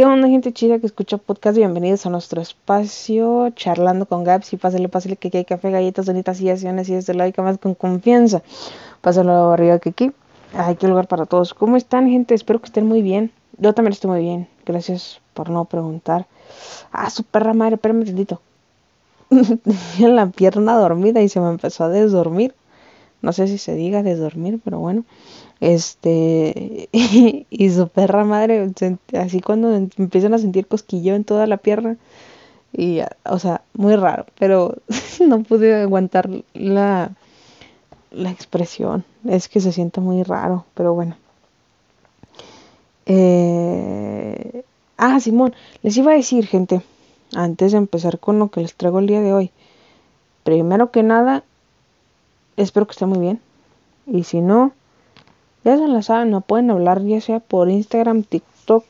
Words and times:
¿Qué 0.00 0.06
onda, 0.06 0.28
gente 0.28 0.50
chida 0.54 0.78
que 0.78 0.86
escucha 0.86 1.18
podcast? 1.18 1.58
Bienvenidos 1.58 2.06
a 2.06 2.08
nuestro 2.08 2.40
espacio 2.40 3.50
charlando 3.50 4.06
con 4.06 4.24
Gaps 4.24 4.50
y 4.54 4.56
pásale, 4.56 4.88
pásale 4.88 5.16
que 5.16 5.28
aquí 5.28 5.36
hay 5.36 5.44
café, 5.44 5.70
galletas, 5.70 6.06
donitas 6.06 6.40
y 6.40 6.48
acciones 6.48 6.88
y 6.88 6.94
desde 6.94 7.12
like 7.12 7.42
más 7.42 7.58
con 7.58 7.74
confianza. 7.74 8.40
Pásalo 9.02 9.50
arriba 9.50 9.78
que 9.78 9.90
aquí 9.90 10.12
hay 10.54 10.76
que 10.76 10.88
lugar 10.88 11.06
para 11.06 11.26
todos. 11.26 11.52
¿Cómo 11.52 11.76
están, 11.76 12.08
gente? 12.08 12.34
Espero 12.34 12.60
que 12.60 12.68
estén 12.68 12.86
muy 12.86 13.02
bien. 13.02 13.30
Yo 13.58 13.74
también 13.74 13.92
estoy 13.92 14.10
muy 14.10 14.20
bien. 14.22 14.48
Gracias 14.64 15.20
por 15.34 15.50
no 15.50 15.66
preguntar. 15.66 16.26
Ah, 16.92 17.10
su 17.10 17.22
perra 17.22 17.52
madre, 17.52 17.74
espérame 17.74 18.06
tantito. 18.06 18.40
Tenía 19.28 20.14
la 20.14 20.26
pierna 20.28 20.78
dormida 20.78 21.20
y 21.20 21.28
se 21.28 21.40
me 21.40 21.50
empezó 21.50 21.84
a 21.84 21.90
desdormir. 21.90 22.54
No 23.20 23.34
sé 23.34 23.48
si 23.48 23.58
se 23.58 23.74
diga 23.74 24.02
desdormir, 24.02 24.60
pero 24.64 24.78
bueno. 24.78 25.04
Este, 25.60 26.88
y, 27.50 27.70
su 27.70 27.88
perra 27.88 28.24
madre, 28.24 28.72
así 29.12 29.40
cuando 29.40 29.74
empiezan 29.74 30.34
a 30.34 30.38
sentir 30.38 30.66
cosquillo 30.66 31.14
en 31.14 31.24
toda 31.24 31.46
la 31.46 31.58
pierna, 31.58 31.96
y, 32.72 33.00
o 33.24 33.38
sea, 33.38 33.62
muy 33.74 33.96
raro, 33.96 34.26
pero 34.38 34.76
no 35.26 35.42
pude 35.42 35.82
aguantar 35.82 36.30
la, 36.54 37.12
la 38.10 38.30
expresión, 38.30 39.04
es 39.28 39.48
que 39.48 39.60
se 39.60 39.72
siente 39.72 40.00
muy 40.00 40.22
raro, 40.22 40.64
pero 40.74 40.94
bueno. 40.94 41.16
Eh, 43.06 44.62
ah, 44.96 45.20
Simón, 45.20 45.54
les 45.82 45.96
iba 45.96 46.12
a 46.12 46.16
decir, 46.16 46.46
gente, 46.46 46.80
antes 47.34 47.72
de 47.72 47.78
empezar 47.78 48.18
con 48.18 48.38
lo 48.38 48.50
que 48.50 48.60
les 48.60 48.74
traigo 48.74 48.98
el 48.98 49.06
día 49.06 49.20
de 49.20 49.32
hoy, 49.32 49.50
primero 50.44 50.90
que 50.90 51.02
nada, 51.02 51.44
espero 52.56 52.86
que 52.86 52.92
estén 52.92 53.08
muy 53.08 53.18
bien, 53.18 53.40
y 54.06 54.24
si 54.24 54.40
no, 54.40 54.72
ya 55.64 55.76
se 55.76 55.86
la 55.88 56.02
saben, 56.02 56.30
no 56.30 56.40
pueden 56.40 56.70
hablar 56.70 57.02
ya 57.02 57.20
sea 57.20 57.40
por 57.40 57.68
Instagram, 57.68 58.22
TikTok 58.22 58.84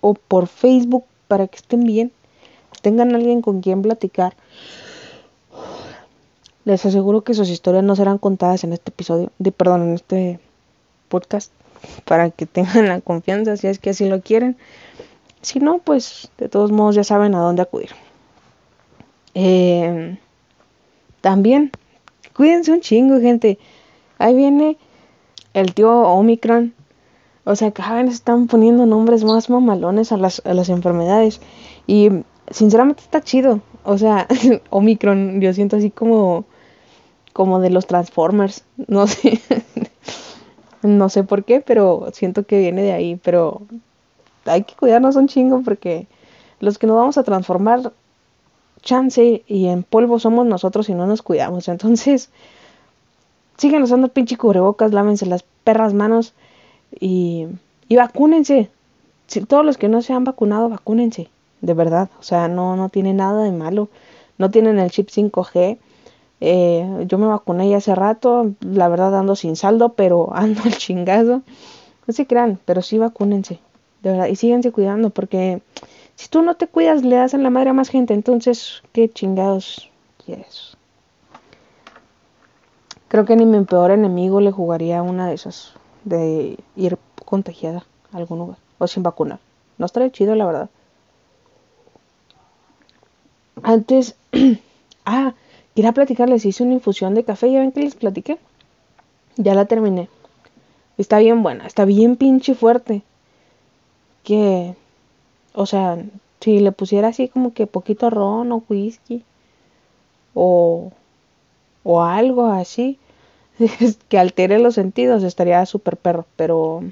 o 0.00 0.14
por 0.14 0.48
Facebook 0.48 1.04
para 1.28 1.46
que 1.46 1.56
estén 1.56 1.84
bien. 1.84 2.12
Tengan 2.82 3.14
alguien 3.14 3.42
con 3.42 3.60
quien 3.60 3.82
platicar. 3.82 4.34
Les 6.64 6.84
aseguro 6.84 7.22
que 7.22 7.34
sus 7.34 7.48
historias 7.48 7.84
no 7.84 7.94
serán 7.94 8.18
contadas 8.18 8.64
en 8.64 8.72
este 8.72 8.90
episodio, 8.90 9.30
de 9.38 9.52
perdón, 9.52 9.82
en 9.82 9.94
este 9.94 10.40
podcast, 11.08 11.52
para 12.04 12.30
que 12.30 12.46
tengan 12.46 12.88
la 12.88 13.00
confianza 13.00 13.56
si 13.56 13.68
es 13.68 13.78
que 13.78 13.90
así 13.90 14.08
lo 14.08 14.20
quieren. 14.20 14.56
Si 15.42 15.60
no, 15.60 15.78
pues 15.78 16.28
de 16.38 16.48
todos 16.48 16.72
modos 16.72 16.96
ya 16.96 17.04
saben 17.04 17.34
a 17.36 17.40
dónde 17.40 17.62
acudir. 17.62 17.90
Eh, 19.34 20.18
también, 21.20 21.70
cuídense 22.34 22.72
un 22.72 22.80
chingo, 22.80 23.20
gente. 23.20 23.58
Ahí 24.18 24.34
viene 24.34 24.76
el 25.56 25.72
tío 25.72 25.90
Omicron. 25.90 26.74
O 27.44 27.56
sea, 27.56 27.70
cada 27.70 28.02
vez 28.02 28.12
están 28.12 28.46
poniendo 28.46 28.84
nombres 28.84 29.24
más 29.24 29.48
mamalones 29.48 30.12
a 30.12 30.18
las, 30.18 30.42
a 30.44 30.52
las 30.52 30.68
enfermedades. 30.68 31.40
Y 31.86 32.10
sinceramente 32.50 33.02
está 33.02 33.22
chido. 33.22 33.60
O 33.82 33.96
sea, 33.96 34.28
Omicron, 34.70 35.40
yo 35.40 35.54
siento 35.54 35.76
así 35.76 35.90
como, 35.90 36.44
como 37.32 37.58
de 37.60 37.70
los 37.70 37.86
Transformers. 37.86 38.64
No 38.86 39.06
sé. 39.06 39.40
no 40.82 41.08
sé 41.08 41.24
por 41.24 41.44
qué, 41.44 41.62
pero 41.62 42.08
siento 42.12 42.44
que 42.44 42.58
viene 42.58 42.82
de 42.82 42.92
ahí. 42.92 43.18
Pero 43.24 43.62
hay 44.44 44.64
que 44.64 44.74
cuidarnos 44.74 45.16
un 45.16 45.26
chingo 45.26 45.62
porque 45.62 46.06
los 46.60 46.78
que 46.78 46.86
nos 46.86 46.96
vamos 46.96 47.16
a 47.16 47.22
transformar, 47.22 47.94
chance 48.82 49.42
y 49.46 49.66
en 49.68 49.84
polvo 49.84 50.18
somos 50.18 50.44
nosotros 50.44 50.90
y 50.90 50.94
no 50.94 51.06
nos 51.06 51.22
cuidamos. 51.22 51.68
Entonces, 51.68 52.28
sigan 53.56 53.82
usando 53.82 54.06
el 54.06 54.12
pinche 54.12 54.36
cubrebocas, 54.36 54.92
lávense 54.92 55.26
las 55.26 55.44
perras 55.64 55.94
manos 55.94 56.34
y, 57.00 57.46
y 57.88 57.96
vacúnense. 57.96 58.70
Si, 59.26 59.40
todos 59.40 59.64
los 59.64 59.76
que 59.76 59.88
no 59.88 60.02
se 60.02 60.12
han 60.12 60.24
vacunado, 60.24 60.68
vacúnense. 60.68 61.28
De 61.60 61.74
verdad. 61.74 62.10
O 62.20 62.22
sea, 62.22 62.48
no, 62.48 62.76
no 62.76 62.88
tiene 62.88 63.14
nada 63.14 63.42
de 63.42 63.52
malo. 63.52 63.88
No 64.38 64.50
tienen 64.50 64.78
el 64.78 64.90
chip 64.90 65.08
5G. 65.08 65.78
Eh, 66.40 67.04
yo 67.08 67.18
me 67.18 67.26
vacuné 67.26 67.68
ya 67.68 67.78
hace 67.78 67.94
rato. 67.94 68.52
La 68.60 68.88
verdad 68.88 69.18
ando 69.18 69.36
sin 69.36 69.56
saldo, 69.56 69.90
pero 69.94 70.28
ando 70.34 70.62
al 70.64 70.76
chingado. 70.76 71.42
No 72.06 72.14
se 72.14 72.26
crean, 72.26 72.58
pero 72.64 72.82
sí 72.82 72.98
vacúnense. 72.98 73.58
De 74.02 74.10
verdad. 74.10 74.26
Y 74.26 74.36
síganse 74.36 74.70
cuidando 74.70 75.10
porque 75.10 75.60
si 76.14 76.28
tú 76.28 76.42
no 76.42 76.54
te 76.54 76.68
cuidas, 76.68 77.02
le 77.02 77.16
das 77.16 77.34
en 77.34 77.42
la 77.42 77.50
madre 77.50 77.70
a 77.70 77.74
más 77.74 77.88
gente. 77.88 78.14
Entonces, 78.14 78.82
¿qué 78.92 79.08
chingados 79.08 79.90
quieres? 80.24 80.75
Creo 83.08 83.24
que 83.24 83.36
ni 83.36 83.46
mi 83.46 83.64
peor 83.64 83.92
enemigo 83.92 84.40
le 84.40 84.50
jugaría 84.50 85.02
una 85.02 85.28
de 85.28 85.34
esas, 85.34 85.72
de 86.04 86.58
ir 86.74 86.98
contagiada 87.24 87.84
a 88.12 88.16
algún 88.16 88.38
lugar, 88.38 88.58
o 88.78 88.86
sin 88.86 89.02
vacunar. 89.02 89.38
No 89.78 89.86
estaría 89.86 90.10
chido, 90.10 90.34
la 90.34 90.46
verdad. 90.46 90.70
Antes, 93.62 94.16
ah, 95.04 95.34
quería 95.74 95.92
platicarles, 95.92 96.44
hice 96.44 96.64
una 96.64 96.74
infusión 96.74 97.14
de 97.14 97.24
café, 97.24 97.50
ya 97.50 97.60
ven 97.60 97.72
que 97.72 97.80
les 97.80 97.94
platiqué. 97.94 98.38
Ya 99.36 99.54
la 99.54 99.66
terminé. 99.66 100.08
Está 100.98 101.18
bien 101.18 101.42
buena, 101.42 101.66
está 101.66 101.84
bien 101.84 102.16
pinche 102.16 102.54
fuerte. 102.54 103.02
Que, 104.24 104.74
o 105.54 105.66
sea, 105.66 106.02
si 106.40 106.58
le 106.58 106.72
pusiera 106.72 107.08
así 107.08 107.28
como 107.28 107.52
que 107.52 107.66
poquito 107.66 108.10
ron 108.10 108.50
o 108.52 108.62
whisky, 108.68 109.24
o 110.34 110.90
o 111.88 112.02
algo 112.02 112.46
así 112.46 112.98
que 114.08 114.18
altere 114.18 114.58
los 114.58 114.74
sentidos, 114.74 115.22
estaría 115.22 115.64
súper 115.66 115.96
perro. 115.96 116.26
Pero 116.34 116.82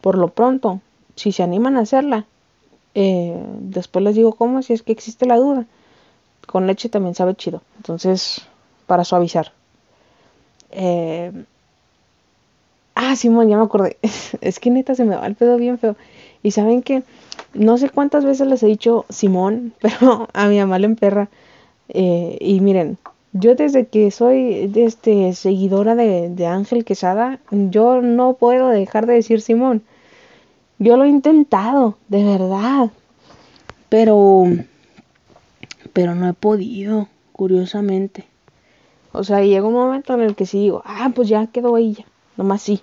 por 0.00 0.16
lo 0.16 0.28
pronto, 0.28 0.80
si 1.16 1.32
se 1.32 1.42
animan 1.42 1.76
a 1.76 1.80
hacerla, 1.80 2.24
eh, 2.94 3.36
después 3.58 4.04
les 4.04 4.14
digo 4.14 4.32
cómo, 4.34 4.62
si 4.62 4.74
es 4.74 4.84
que 4.84 4.92
existe 4.92 5.26
la 5.26 5.36
duda. 5.36 5.66
Con 6.46 6.68
leche 6.68 6.88
también 6.88 7.16
sabe 7.16 7.34
chido. 7.34 7.62
Entonces, 7.78 8.42
para 8.86 9.04
suavizar. 9.04 9.52
Eh, 10.70 11.32
ah, 12.94 13.16
Simón, 13.16 13.48
ya 13.48 13.56
me 13.56 13.64
acordé. 13.64 13.96
es 14.40 14.60
que 14.60 14.70
neta 14.70 14.94
se 14.94 15.04
me 15.04 15.16
va 15.16 15.26
el 15.26 15.34
pedo 15.34 15.56
bien 15.56 15.78
feo. 15.78 15.96
Y 16.44 16.52
saben 16.52 16.82
que 16.82 17.02
no 17.54 17.76
sé 17.76 17.90
cuántas 17.90 18.24
veces 18.24 18.46
les 18.46 18.62
he 18.62 18.66
dicho 18.66 19.04
Simón, 19.08 19.74
pero 19.80 20.28
a 20.32 20.46
mi 20.46 20.60
mamá 20.60 20.78
le 20.78 20.86
emperra. 20.86 21.28
Eh, 21.88 22.38
y 22.40 22.60
miren, 22.60 22.96
yo 23.32 23.54
desde 23.54 23.86
que 23.86 24.10
soy 24.10 24.72
este, 24.74 25.32
seguidora 25.34 25.94
de, 25.94 26.46
Ángel 26.46 26.84
Quesada, 26.84 27.38
yo 27.50 28.02
no 28.02 28.34
puedo 28.34 28.68
dejar 28.68 29.06
de 29.06 29.14
decir 29.14 29.40
Simón. 29.40 29.82
Yo 30.78 30.96
lo 30.96 31.04
he 31.04 31.08
intentado, 31.08 31.96
de 32.08 32.24
verdad. 32.24 32.90
Pero, 33.88 34.44
pero 35.92 36.14
no 36.14 36.28
he 36.28 36.32
podido, 36.32 37.08
curiosamente. 37.32 38.24
O 39.12 39.24
sea, 39.24 39.42
llega 39.42 39.66
un 39.66 39.74
momento 39.74 40.14
en 40.14 40.20
el 40.20 40.34
que 40.34 40.46
sí 40.46 40.60
digo, 40.60 40.82
ah, 40.84 41.10
pues 41.14 41.28
ya 41.28 41.46
quedó 41.46 41.76
ella, 41.76 42.06
nomás 42.36 42.62
sí. 42.62 42.82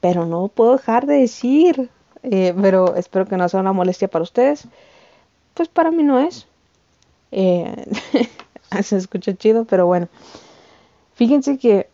Pero 0.00 0.26
no 0.26 0.48
puedo 0.48 0.72
dejar 0.72 1.06
de 1.06 1.20
decir. 1.20 1.90
Eh, 2.22 2.54
pero 2.60 2.96
espero 2.96 3.26
que 3.26 3.36
no 3.36 3.48
sea 3.48 3.60
una 3.60 3.72
molestia 3.72 4.08
para 4.08 4.24
ustedes. 4.24 4.66
Pues 5.54 5.68
para 5.68 5.90
mí 5.92 6.02
no 6.02 6.18
es. 6.18 6.46
Eh, 7.30 7.86
se 8.82 8.96
escucha 8.96 9.34
chido, 9.34 9.64
pero 9.64 9.86
bueno. 9.86 10.08
Fíjense 11.14 11.58
que 11.58 11.88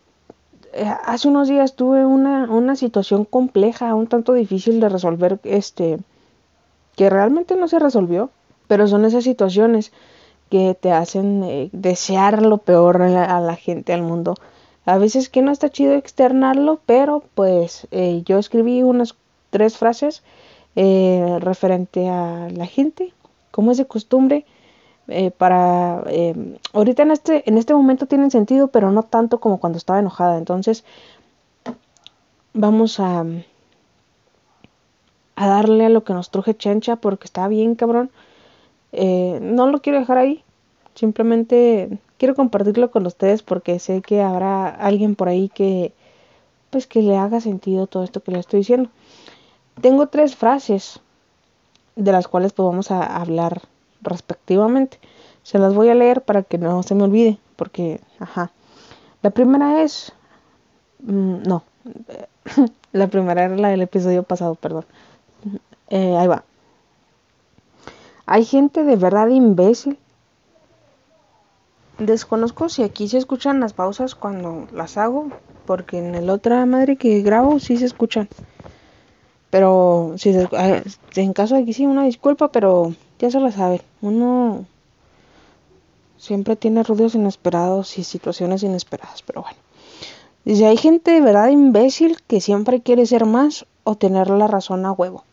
eh, 0.73 0.91
hace 1.05 1.27
unos 1.27 1.47
días 1.47 1.75
tuve 1.75 2.05
una, 2.05 2.51
una 2.51 2.75
situación 2.75 3.25
compleja, 3.25 3.93
un 3.93 4.07
tanto 4.07 4.33
difícil 4.33 4.79
de 4.79 4.89
resolver, 4.89 5.39
este, 5.43 5.99
que 6.95 7.09
realmente 7.09 7.55
no 7.55 7.67
se 7.67 7.79
resolvió, 7.79 8.31
pero 8.67 8.87
son 8.87 9.05
esas 9.05 9.23
situaciones 9.23 9.93
que 10.49 10.75
te 10.79 10.91
hacen 10.91 11.43
eh, 11.43 11.69
desear 11.71 12.41
lo 12.41 12.57
peor 12.57 13.01
a 13.01 13.39
la, 13.39 13.55
gente, 13.55 13.93
al 13.93 14.01
mundo. 14.01 14.35
A 14.85 14.97
veces 14.97 15.29
que 15.29 15.41
no 15.41 15.51
está 15.51 15.69
chido 15.69 15.93
externarlo, 15.93 16.81
pero 16.85 17.23
pues 17.35 17.87
eh, 17.91 18.23
yo 18.25 18.39
escribí 18.39 18.83
unas 18.83 19.15
tres 19.51 19.77
frases 19.77 20.23
referente 20.75 22.09
a 22.09 22.49
la 22.49 22.65
gente, 22.65 23.13
como 23.51 23.71
es 23.71 23.77
de 23.77 23.85
costumbre, 23.85 24.43
eh, 25.07 25.31
para 25.31 26.03
eh, 26.07 26.57
ahorita 26.71 27.03
en 27.03 27.11
este 27.11 27.49
en 27.49 27.57
este 27.57 27.73
momento 27.73 28.05
tienen 28.05 28.31
sentido 28.31 28.67
pero 28.69 28.91
no 28.91 29.03
tanto 29.03 29.39
como 29.39 29.59
cuando 29.59 29.77
estaba 29.77 29.99
enojada. 29.99 30.37
Entonces 30.37 30.83
vamos 32.53 32.99
a 32.99 33.25
a 35.35 35.47
darle 35.47 35.85
a 35.85 35.89
lo 35.89 36.03
que 36.03 36.13
nos 36.13 36.29
truje 36.29 36.55
chencha 36.55 36.95
porque 36.97 37.25
está 37.25 37.47
bien 37.47 37.75
cabrón. 37.75 38.11
Eh, 38.91 39.39
no 39.41 39.67
lo 39.67 39.81
quiero 39.81 39.99
dejar 39.99 40.17
ahí. 40.17 40.43
Simplemente 40.95 41.99
quiero 42.17 42.35
compartirlo 42.35 42.91
con 42.91 43.05
ustedes 43.07 43.43
porque 43.43 43.79
sé 43.79 44.01
que 44.01 44.21
habrá 44.21 44.69
alguien 44.69 45.15
por 45.15 45.27
ahí 45.27 45.49
que 45.49 45.93
pues 46.69 46.87
que 46.87 47.01
le 47.01 47.17
haga 47.17 47.39
sentido 47.41 47.87
todo 47.87 48.03
esto 48.03 48.21
que 48.21 48.31
le 48.31 48.39
estoy 48.39 48.59
diciendo. 48.61 48.89
Tengo 49.81 50.07
tres 50.07 50.35
frases 50.35 50.99
de 51.95 52.11
las 52.11 52.27
cuales 52.27 52.53
pues 52.53 52.65
vamos 52.65 52.91
a 52.91 53.03
hablar 53.03 53.61
respectivamente. 54.03 54.99
Se 55.43 55.59
las 55.59 55.73
voy 55.73 55.89
a 55.89 55.95
leer 55.95 56.21
para 56.21 56.43
que 56.43 56.57
no 56.57 56.83
se 56.83 56.95
me 56.95 57.03
olvide, 57.03 57.37
porque, 57.55 57.99
ajá. 58.19 58.51
La 59.21 59.29
primera 59.29 59.83
es, 59.83 60.13
mm, 60.99 61.43
no, 61.43 61.63
la 62.91 63.07
primera 63.07 63.45
era 63.45 63.55
la 63.55 63.69
del 63.69 63.81
episodio 63.81 64.23
pasado, 64.23 64.55
perdón. 64.55 64.85
Eh, 65.89 66.15
ahí 66.17 66.27
va. 66.27 66.43
Hay 68.25 68.45
gente 68.45 68.83
de 68.83 68.95
verdad 68.95 69.27
imbécil. 69.27 69.97
Desconozco 71.99 72.69
si 72.69 72.83
aquí 72.83 73.07
se 73.07 73.17
escuchan 73.17 73.59
las 73.59 73.73
pausas 73.73 74.15
cuando 74.15 74.67
las 74.73 74.97
hago, 74.97 75.29
porque 75.65 75.99
en 75.99 76.15
el 76.15 76.29
otra 76.29 76.65
madre 76.65 76.95
que 76.95 77.21
grabo 77.21 77.59
sí 77.59 77.77
se 77.77 77.85
escuchan. 77.85 78.27
Pero 79.49 80.15
si 80.17 80.35
ah, 80.53 80.81
en 81.15 81.33
caso 81.33 81.55
de 81.55 81.65
que 81.65 81.73
sí, 81.73 81.85
una 81.85 82.05
disculpa, 82.05 82.51
pero 82.51 82.93
ya 83.23 83.31
se 83.31 83.39
la 83.39 83.53
sabe. 83.53 83.81
Uno 84.01 84.65
siempre 86.17 86.57
tiene 86.57 86.83
ruidos 86.83 87.15
inesperados 87.15 87.97
y 87.97 88.03
situaciones 88.03 88.63
inesperadas, 88.63 89.21
pero 89.21 89.43
bueno. 89.43 89.57
Dice, 90.43 90.65
hay 90.65 90.75
gente 90.75 91.11
de 91.11 91.21
verdad 91.21 91.47
imbécil 91.47 92.17
que 92.27 92.41
siempre 92.41 92.81
quiere 92.81 93.05
ser 93.05 93.25
más 93.25 93.65
o 93.85 93.95
tener 93.95 94.29
la 94.29 94.47
razón 94.47 94.85
a 94.85 94.91
huevo. 94.91 95.23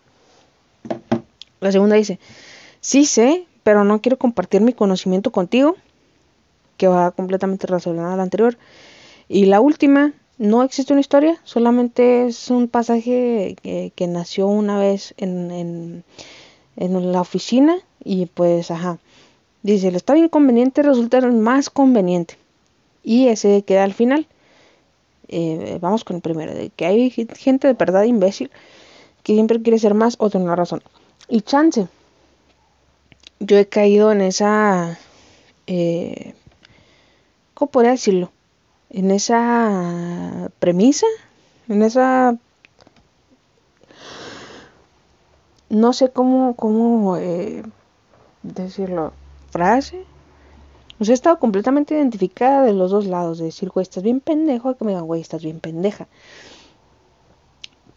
La 1.59 1.73
segunda 1.73 1.97
dice, 1.97 2.21
sí 2.81 3.07
sé, 3.07 3.45
pero 3.65 3.83
no 3.83 4.01
quiero 4.01 4.19
compartir 4.19 4.61
mi 4.61 4.73
conocimiento 4.73 5.33
contigo, 5.33 5.75
que 6.77 6.87
va 6.87 7.11
completamente 7.11 7.67
relacionada 7.67 8.15
a 8.15 8.17
la 8.17 8.23
anterior. 8.23 8.57
Y 9.29 9.47
la 9.47 9.61
última, 9.61 10.13
no 10.39 10.63
existe 10.63 10.93
una 10.93 11.01
historia, 11.01 11.41
solamente 11.43 12.27
es 12.27 12.51
un 12.51 12.69
pasaje 12.69 13.57
que, 13.61 14.07
nació 14.07 14.47
una 14.47 14.79
vez 14.79 15.13
en, 15.17 16.05
en, 16.81 17.13
la 17.13 17.21
oficina 17.21 17.77
y 18.03 18.27
pues, 18.27 18.71
ajá, 18.71 18.99
dice, 19.63 19.89
el 19.89 19.97
estado 19.97 20.19
inconveniente 20.19 20.83
resulta 20.83 21.19
el 21.19 21.33
más 21.33 21.71
conveniente. 21.71 22.37
Y 23.05 23.29
ese 23.29 23.63
queda 23.63 23.85
al 23.85 23.95
final. 23.95 24.27
Eh, 25.29 25.79
vamos 25.81 26.03
con 26.03 26.17
el 26.17 26.23
primero, 26.23 26.53
de 26.53 26.71
que 26.71 26.87
hay 26.87 27.11
gente 27.11 27.69
de 27.69 27.75
verdad 27.75 28.03
imbécil 28.03 28.51
que 29.23 29.35
siempre 29.35 29.63
quiere 29.63 29.79
ser 29.79 29.95
más 29.95 30.17
o 30.19 30.29
tener 30.29 30.49
la 30.49 30.57
razón. 30.57 30.83
Y 31.29 31.43
chance, 31.43 31.87
yo 33.39 33.59
he 33.59 33.67
caído 33.67 34.11
en 34.13 34.21
esa, 34.23 34.99
eh, 35.67 36.35
¿cómo 37.55 37.71
podría 37.71 37.93
decirlo? 37.93 38.33
En 38.91 39.11
esa 39.11 40.51
premisa, 40.59 41.07
en 41.69 41.83
esa, 41.83 42.37
no 45.71 45.93
sé 45.93 46.11
cómo, 46.11 46.55
cómo 46.57 47.17
eh, 47.17 47.63
decirlo, 48.43 49.13
frase, 49.51 50.05
pues 50.99 51.09
he 51.09 51.15
estado 51.15 51.39
completamente 51.39 51.95
identificada 51.95 52.63
de 52.63 52.75
los 52.75 52.91
dos 52.91 53.07
lados, 53.07 53.39
de 53.39 53.47
decir, 53.47 53.71
güey, 53.71 53.83
estás 53.83 54.03
bien 54.03 54.21
pendejo, 54.21 54.69
a 54.69 54.77
que 54.77 54.85
me 54.85 54.91
digan, 54.91 55.07
güey, 55.07 55.23
estás 55.23 55.43
bien 55.43 55.61
pendeja. 55.61 56.09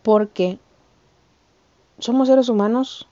Porque 0.03 0.59
somos 1.99 2.27
seres 2.27 2.47
humanos, 2.47 3.09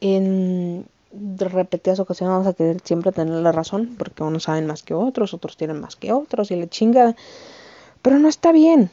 en 0.00 0.86
repetidas 1.10 2.00
ocasiones 2.00 2.32
vamos 2.32 2.46
a 2.48 2.52
querer 2.52 2.80
siempre 2.82 3.12
tener 3.12 3.34
la 3.40 3.52
razón, 3.52 3.94
porque 3.96 4.22
unos 4.22 4.42
saben 4.42 4.66
más 4.66 4.82
que 4.82 4.94
otros, 4.94 5.32
otros 5.32 5.56
tienen 5.56 5.80
más 5.80 5.96
que 5.96 6.12
otros, 6.12 6.50
y 6.50 6.56
la 6.56 6.68
chingada. 6.68 7.16
Pero 8.02 8.18
no 8.18 8.28
está 8.28 8.52
bien. 8.52 8.90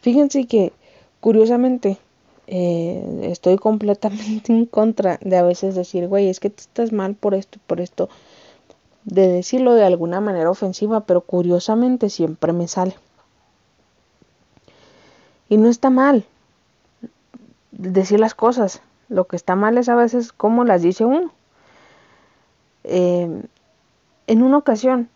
Fíjense 0.00 0.46
que, 0.46 0.72
curiosamente, 1.20 1.98
eh, 2.46 3.20
estoy 3.22 3.56
completamente 3.56 4.52
en 4.52 4.66
contra 4.66 5.18
de 5.22 5.36
a 5.36 5.42
veces 5.42 5.74
decir, 5.74 6.08
güey, 6.08 6.28
es 6.28 6.40
que 6.40 6.50
tú 6.50 6.60
estás 6.60 6.92
mal 6.92 7.14
por 7.14 7.34
esto 7.34 7.58
y 7.58 7.66
por 7.66 7.80
esto 7.80 8.08
de 9.04 9.28
decirlo 9.28 9.74
de 9.74 9.84
alguna 9.84 10.20
manera 10.20 10.50
ofensiva, 10.50 11.00
pero 11.00 11.20
curiosamente 11.20 12.10
siempre 12.10 12.52
me 12.52 12.66
sale. 12.66 12.96
Y 15.48 15.58
no 15.58 15.68
está 15.68 15.90
mal 15.90 16.24
decir 17.70 18.18
las 18.18 18.34
cosas. 18.34 18.82
Lo 19.08 19.26
que 19.26 19.36
está 19.36 19.54
mal 19.54 19.78
es 19.78 19.88
a 19.88 19.94
veces 19.94 20.32
cómo 20.32 20.64
las 20.64 20.82
dice 20.82 21.04
uno. 21.04 21.30
Eh, 22.82 23.42
en 24.26 24.42
una 24.42 24.58
ocasión 24.58 25.08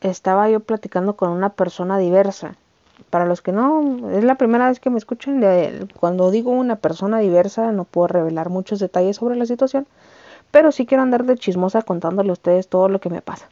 estaba 0.00 0.48
yo 0.48 0.60
platicando 0.60 1.16
con 1.16 1.30
una 1.30 1.50
persona 1.50 1.98
diversa. 1.98 2.56
Para 3.10 3.26
los 3.26 3.42
que 3.42 3.52
no, 3.52 4.10
es 4.10 4.24
la 4.24 4.36
primera 4.36 4.68
vez 4.68 4.80
que 4.80 4.90
me 4.90 4.98
escuchan, 4.98 5.42
cuando 5.98 6.30
digo 6.30 6.50
una 6.50 6.76
persona 6.76 7.18
diversa 7.18 7.72
no 7.72 7.84
puedo 7.84 8.08
revelar 8.08 8.50
muchos 8.50 8.78
detalles 8.78 9.16
sobre 9.16 9.36
la 9.36 9.46
situación, 9.46 9.86
pero 10.50 10.72
sí 10.72 10.86
quiero 10.86 11.02
andar 11.02 11.24
de 11.24 11.36
chismosa 11.36 11.82
contándole 11.82 12.30
a 12.30 12.34
ustedes 12.34 12.68
todo 12.68 12.88
lo 12.88 13.00
que 13.00 13.10
me 13.10 13.22
pasa. 13.22 13.48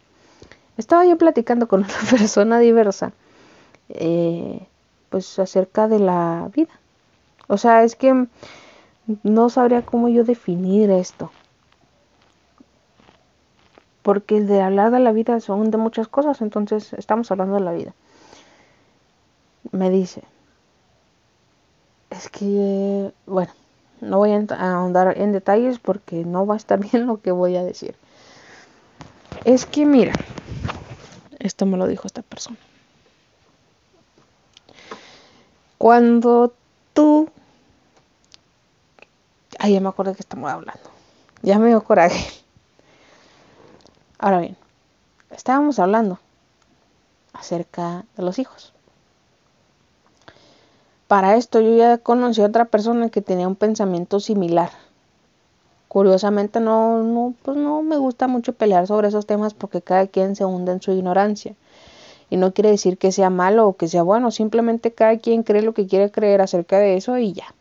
Estaba 0.77 1.05
yo 1.05 1.19
platicando 1.19 1.69
con 1.69 1.81
una 1.85 2.11
persona 2.11 2.59
diversa, 2.59 3.13
eh, 3.89 4.67
pues 5.11 5.39
acerca 5.39 5.89
de 5.89 5.99
la 5.99 6.51
vida. 6.55 6.73
O 7.49 7.59
sea, 7.59 7.83
es 7.85 7.97
que 7.97 8.27
no 9.23 9.49
sabría 9.51 9.83
cómo 9.83 10.09
yo 10.09 10.25
definir 10.25 10.91
esto. 10.91 11.31
Porque 14.03 14.41
de 14.41 14.63
hablar 14.63 14.91
de 14.91 15.01
la 15.01 15.13
vida 15.13 15.39
son 15.41 15.71
de 15.71 15.79
muchas 15.79 16.09
cosas, 16.09 16.41
entonces 16.41 16.93
estamos 16.95 17.31
hablando 17.31 17.55
de 17.55 17.61
la 17.61 17.73
vida. 17.73 17.95
Me 19.73 19.91
dice, 19.91 20.23
es 22.11 22.29
que, 22.29 23.13
bueno, 23.27 23.53
no 24.03 24.19
voy 24.19 24.33
a 24.33 24.75
ahondar 24.75 25.17
en 25.17 25.33
detalles 25.33 25.79
porque 25.79 26.25
no 26.25 26.47
va 26.47 26.55
a 26.55 26.57
estar 26.59 26.79
bien 26.91 27.07
lo 27.07 27.21
que 27.21 27.33
voy 27.33 27.57
a 27.57 27.65
decir. 27.65 27.97
Es 29.45 29.65
que 29.65 29.87
mira, 29.87 30.13
esto 31.39 31.67
me 31.67 31.79
lo 31.79 31.87
dijo 31.87 32.07
esta 32.07 32.23
persona. 32.23 32.59
Cuando 35.79 36.53
tú... 36.93 37.29
Ay, 39.59 39.73
ya 39.73 39.81
me 39.81 39.89
acuerdo 39.89 40.15
que 40.15 40.21
estamos 40.21 40.51
hablando. 40.51 40.83
Ya 41.43 41.59
me 41.59 41.69
dio 41.69 41.83
coraje. 41.83 42.31
Ahora 44.19 44.39
bien, 44.39 44.57
estábamos 45.31 45.79
hablando 45.79 46.21
acerca 47.33 48.05
de 48.17 48.23
los 48.23 48.39
hijos. 48.39 48.73
Para 51.13 51.37
esto 51.37 51.61
yo 51.61 51.77
ya 51.77 51.99
conocí 51.99 52.41
a 52.41 52.47
otra 52.47 52.65
persona 52.65 53.11
que 53.11 53.21
tenía 53.21 53.47
un 53.47 53.55
pensamiento 53.55 54.19
similar. 54.19 54.71
Curiosamente 55.89 56.59
no, 56.59 57.03
no, 57.03 57.35
pues 57.43 57.59
no 57.59 57.83
me 57.83 57.99
gusta 57.99 58.29
mucho 58.29 58.55
pelear 58.55 58.87
sobre 58.87 59.09
esos 59.09 59.27
temas 59.27 59.53
porque 59.53 59.83
cada 59.83 60.07
quien 60.07 60.37
se 60.37 60.47
hunde 60.47 60.73
en 60.73 60.81
su 60.81 60.91
ignorancia. 60.91 61.55
Y 62.31 62.39
no 62.39 62.55
quiere 62.55 62.71
decir 62.71 62.97
que 62.97 63.13
sea 63.13 63.29
malo 63.29 63.69
o 63.69 63.77
que 63.77 63.89
sea 63.89 64.03
bueno, 64.03 64.31
simplemente 64.31 64.93
cada 64.93 65.19
quien 65.19 65.43
cree 65.43 65.61
lo 65.61 65.75
que 65.75 65.87
quiere 65.87 66.11
creer 66.11 66.41
acerca 66.41 66.79
de 66.79 66.97
eso 66.97 67.19
y 67.19 67.35
ya. 67.35 67.55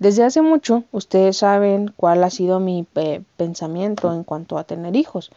Desde 0.00 0.24
hace 0.24 0.42
mucho 0.42 0.82
ustedes 0.90 1.36
saben 1.36 1.94
cuál 1.96 2.24
ha 2.24 2.30
sido 2.30 2.58
mi 2.58 2.84
eh, 2.96 3.22
pensamiento 3.36 4.12
en 4.12 4.24
cuanto 4.24 4.58
a 4.58 4.64
tener 4.64 4.96
hijos 4.96 5.30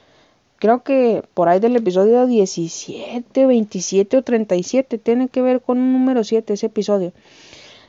creo 0.59 0.83
que 0.83 1.23
por 1.33 1.49
ahí 1.49 1.59
del 1.59 1.75
episodio 1.75 2.25
17, 2.25 3.45
27 3.45 4.17
o 4.17 4.21
37, 4.23 4.97
tiene 4.97 5.29
que 5.29 5.41
ver 5.41 5.61
con 5.61 5.77
un 5.79 5.93
número 5.93 6.23
7 6.23 6.53
ese 6.53 6.67
episodio. 6.67 7.13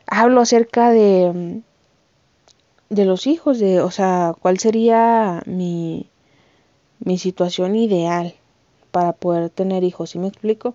Hablo 0.07 0.41
acerca 0.41 0.91
de 0.91 1.63
de 2.89 3.05
los 3.05 3.27
hijos, 3.27 3.59
de, 3.59 3.81
o 3.81 3.91
sea, 3.91 4.35
cuál 4.41 4.59
sería 4.59 5.43
mi 5.47 6.07
mi 7.01 7.19
situación 7.19 7.77
ideal 7.77 8.35
para 8.91 9.13
poder 9.13 9.51
tener 9.51 9.85
hijos, 9.85 10.11
¿sí 10.11 10.19
me 10.19 10.29
explico? 10.29 10.75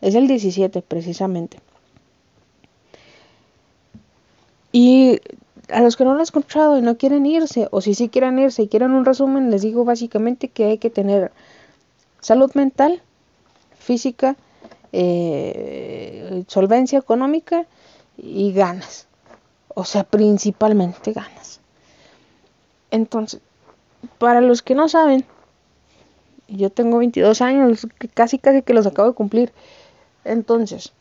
Es 0.00 0.14
el 0.14 0.28
17 0.28 0.82
precisamente. 0.82 1.58
Y 4.72 5.20
a 5.68 5.80
los 5.80 5.96
que 5.96 6.04
no 6.04 6.10
lo 6.10 6.16
han 6.16 6.22
escuchado 6.22 6.78
y 6.78 6.82
no 6.82 6.96
quieren 6.96 7.26
irse, 7.26 7.68
o 7.70 7.80
si 7.80 7.94
sí 7.94 8.08
quieren 8.08 8.38
irse 8.38 8.62
y 8.62 8.68
quieren 8.68 8.92
un 8.92 9.04
resumen, 9.04 9.50
les 9.50 9.62
digo 9.62 9.84
básicamente 9.84 10.48
que 10.48 10.64
hay 10.64 10.78
que 10.78 10.90
tener 10.90 11.32
salud 12.20 12.50
mental, 12.54 13.02
física, 13.78 14.36
eh, 14.92 16.44
solvencia 16.46 16.98
económica 16.98 17.66
y 18.16 18.52
ganas. 18.52 19.06
O 19.74 19.84
sea, 19.84 20.04
principalmente 20.04 21.12
ganas. 21.12 21.60
Entonces, 22.90 23.40
para 24.18 24.40
los 24.40 24.62
que 24.62 24.74
no 24.74 24.88
saben, 24.88 25.24
yo 26.48 26.70
tengo 26.70 26.98
22 26.98 27.40
años, 27.42 27.86
casi 28.14 28.38
casi 28.38 28.62
que 28.62 28.74
los 28.74 28.86
acabo 28.86 29.08
de 29.08 29.14
cumplir. 29.14 29.52
Entonces, 30.24 30.92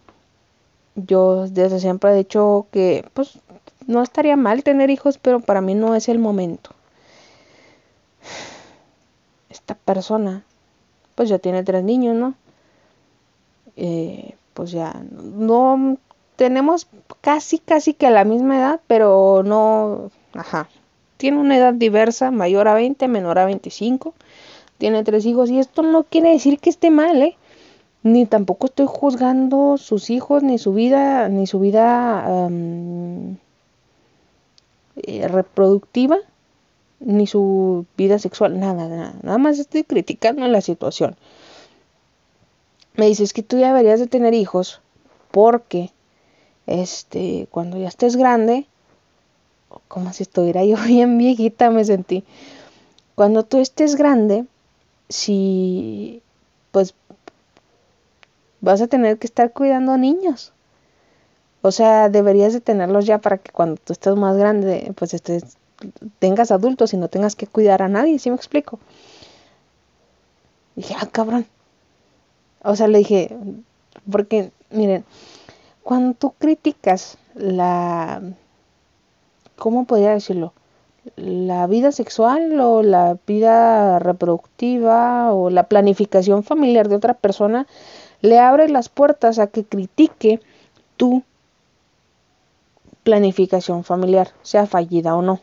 yo 0.95 1.47
desde 1.47 1.79
siempre 1.79 2.11
he 2.11 2.15
dicho 2.15 2.67
que 2.71 3.05
pues 3.13 3.39
no 3.87 4.01
estaría 4.01 4.35
mal 4.35 4.63
tener 4.63 4.89
hijos, 4.89 5.17
pero 5.17 5.39
para 5.39 5.61
mí 5.61 5.75
no 5.75 5.95
es 5.95 6.09
el 6.09 6.19
momento. 6.19 6.71
Esta 9.49 9.75
persona, 9.75 10.43
pues 11.15 11.29
ya 11.29 11.39
tiene 11.39 11.63
tres 11.63 11.83
niños, 11.83 12.15
¿no? 12.15 12.33
Eh, 13.77 14.35
pues 14.53 14.71
ya 14.71 14.93
no 15.11 15.97
tenemos 16.35 16.87
casi, 17.21 17.59
casi 17.59 17.93
que 17.93 18.07
a 18.07 18.11
la 18.11 18.23
misma 18.23 18.57
edad, 18.57 18.81
pero 18.87 19.43
no, 19.43 20.11
ajá. 20.33 20.67
Tiene 21.17 21.37
una 21.37 21.57
edad 21.57 21.73
diversa, 21.73 22.31
mayor 22.31 22.67
a 22.67 22.73
20, 22.73 23.07
menor 23.07 23.39
a 23.39 23.45
25. 23.45 24.13
Tiene 24.77 25.03
tres 25.03 25.25
hijos 25.25 25.49
y 25.49 25.59
esto 25.59 25.81
no 25.81 26.03
quiere 26.03 26.31
decir 26.31 26.59
que 26.59 26.69
esté 26.69 26.89
mal, 26.89 27.21
¿eh? 27.21 27.37
Ni 28.03 28.25
tampoco 28.25 28.67
estoy 28.67 28.85
juzgando 28.87 29.77
sus 29.77 30.09
hijos, 30.09 30.43
ni 30.43 30.57
su 30.57 30.73
vida, 30.73 31.29
ni 31.29 31.47
su 31.47 31.59
vida 31.59 32.49
eh, 34.97 35.27
reproductiva, 35.27 36.17
ni 36.99 37.27
su 37.27 37.85
vida 37.97 38.19
sexual, 38.19 38.59
nada, 38.59 38.87
nada. 38.87 39.15
Nada 39.21 39.37
más 39.37 39.59
estoy 39.59 39.83
criticando 39.83 40.47
la 40.47 40.61
situación. 40.61 41.15
Me 42.95 43.07
dice, 43.07 43.23
es 43.23 43.33
que 43.33 43.43
tú 43.43 43.57
ya 43.57 43.67
deberías 43.67 43.99
de 43.99 44.07
tener 44.07 44.33
hijos 44.33 44.81
porque, 45.31 45.91
este, 46.65 47.47
cuando 47.51 47.77
ya 47.77 47.89
estés 47.89 48.15
grande, 48.15 48.67
como 49.87 50.13
si 50.13 50.23
estuviera 50.23 50.63
yo 50.63 50.77
bien 50.87 51.17
viejita 51.17 51.69
me 51.69 51.83
sentí. 51.83 52.23
Cuando 53.15 53.43
tú 53.43 53.59
estés 53.59 53.95
grande, 53.95 54.45
si, 55.09 56.21
pues, 56.71 56.95
vas 58.61 58.81
a 58.81 58.87
tener 58.87 59.17
que 59.17 59.27
estar 59.27 59.51
cuidando 59.51 59.97
niños. 59.97 60.54
O 61.65 61.71
sea, 61.71 62.09
deberías 62.09 62.53
de 62.53 62.61
tenerlos 62.61 63.07
ya 63.07 63.17
para 63.17 63.39
que 63.39 63.51
cuando 63.51 63.81
tú 63.83 63.91
estés 63.91 64.15
más 64.15 64.37
grande, 64.37 64.93
pues 64.95 65.15
estés 65.15 65.57
tengas 66.19 66.51
adultos 66.51 66.93
y 66.93 66.97
no 66.97 67.07
tengas 67.07 67.35
que 67.35 67.47
cuidar 67.47 67.81
a 67.81 67.87
nadie, 67.87 68.19
¿sí 68.19 68.29
me 68.29 68.35
explico? 68.35 68.77
dije, 70.75 70.93
ah, 71.01 71.07
cabrón. 71.11 71.47
O 72.63 72.75
sea, 72.75 72.87
le 72.87 72.99
dije, 72.99 73.35
porque, 74.11 74.51
miren, 74.69 75.05
cuando 75.81 76.13
tú 76.13 76.35
criticas 76.37 77.17
la, 77.33 78.21
¿cómo 79.57 79.85
podría 79.85 80.11
decirlo? 80.11 80.53
La 81.15 81.65
vida 81.65 81.91
sexual 81.91 82.59
o 82.59 82.83
la 82.83 83.17
vida 83.25 83.97
reproductiva 83.97 85.33
o 85.33 85.49
la 85.49 85.63
planificación 85.63 86.43
familiar 86.43 86.89
de 86.89 86.97
otra 86.97 87.15
persona, 87.15 87.65
le 88.21 88.37
abres 88.37 88.69
las 88.69 88.87
puertas 88.87 89.39
a 89.39 89.47
que 89.47 89.63
critique 89.63 90.41
tu 90.95 91.23
planificación 93.05 93.83
familiar, 93.83 94.31
sea 94.41 94.65
fallida 94.65 95.15
o 95.15 95.21
no. 95.21 95.39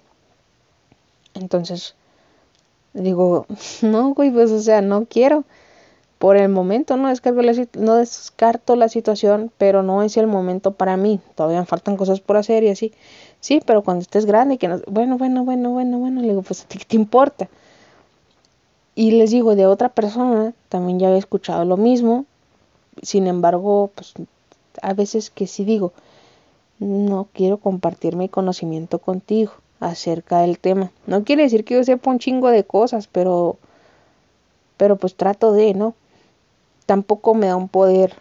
Entonces, 1.33 1.95
digo, 2.93 3.47
no, 3.83 4.13
güey, 4.15 4.31
pues, 4.31 4.51
o 4.51 4.61
sea, 4.61 4.83
no 4.83 5.07
quiero. 5.07 5.45
Por 6.19 6.37
el 6.37 6.49
momento 6.49 6.97
no 6.97 7.09
descarto, 7.09 7.43
la, 7.43 7.53
no 7.79 7.97
descarto 7.97 8.77
la 8.77 8.89
situación, 8.89 9.51
pero 9.59 9.83
no 9.83 10.03
es 10.03 10.17
el 10.17 10.27
momento 10.27 10.73
para 10.73 10.97
mí. 10.97 11.21
Todavía 11.35 11.65
faltan 11.65 11.97
cosas 11.97 12.21
por 12.21 12.37
hacer 12.37 12.63
y 12.65 12.69
así. 12.69 12.93
Sí, 13.41 13.61
pero 13.65 13.83
cuando 13.83 14.03
estés 14.03 14.27
grande 14.27 14.59
que 14.59 14.69
no... 14.69 14.81
Bueno, 14.87 15.19
bueno, 15.19 15.45
bueno, 15.45 15.71
bueno, 15.71 15.99
bueno, 15.99 16.21
le 16.21 16.29
digo, 16.29 16.43
pues 16.43 16.63
a 16.63 16.69
ti 16.69 16.79
qué 16.79 16.85
te 16.85 16.97
importa. 16.97 17.49
Y 18.95 19.13
les 19.13 19.31
digo, 19.31 19.57
de 19.57 19.67
otra 19.67 19.89
persona 19.89 20.53
también 20.69 21.01
ya 21.01 21.11
he 21.11 21.19
escuchado 21.19 21.65
lo 21.65 21.77
mismo. 21.77 22.25
Sin 23.03 23.27
embargo, 23.27 23.91
pues 23.95 24.15
a 24.81 24.95
veces 24.95 25.31
que 25.31 25.49
sí 25.49 25.65
digo, 25.65 25.93
no 26.79 27.29
quiero 27.33 27.59
compartir 27.59 28.17
mi 28.17 28.29
conocimiento 28.29 28.99
contigo 28.99 29.53
acerca 29.81 30.41
del 30.41 30.59
tema. 30.59 30.91
No 31.07 31.25
quiere 31.25 31.43
decir 31.43 31.65
que 31.65 31.75
yo 31.75 31.85
sepa 31.85 32.11
un 32.11 32.19
chingo 32.19 32.49
de 32.49 32.65
cosas, 32.65 33.09
pero 33.09 33.59
pero 34.77 34.97
pues 34.97 35.15
trato 35.15 35.53
de, 35.53 35.75
¿no? 35.75 35.95
Tampoco 36.87 37.35
me 37.35 37.47
da 37.47 37.57
un 37.57 37.69
poder 37.69 38.17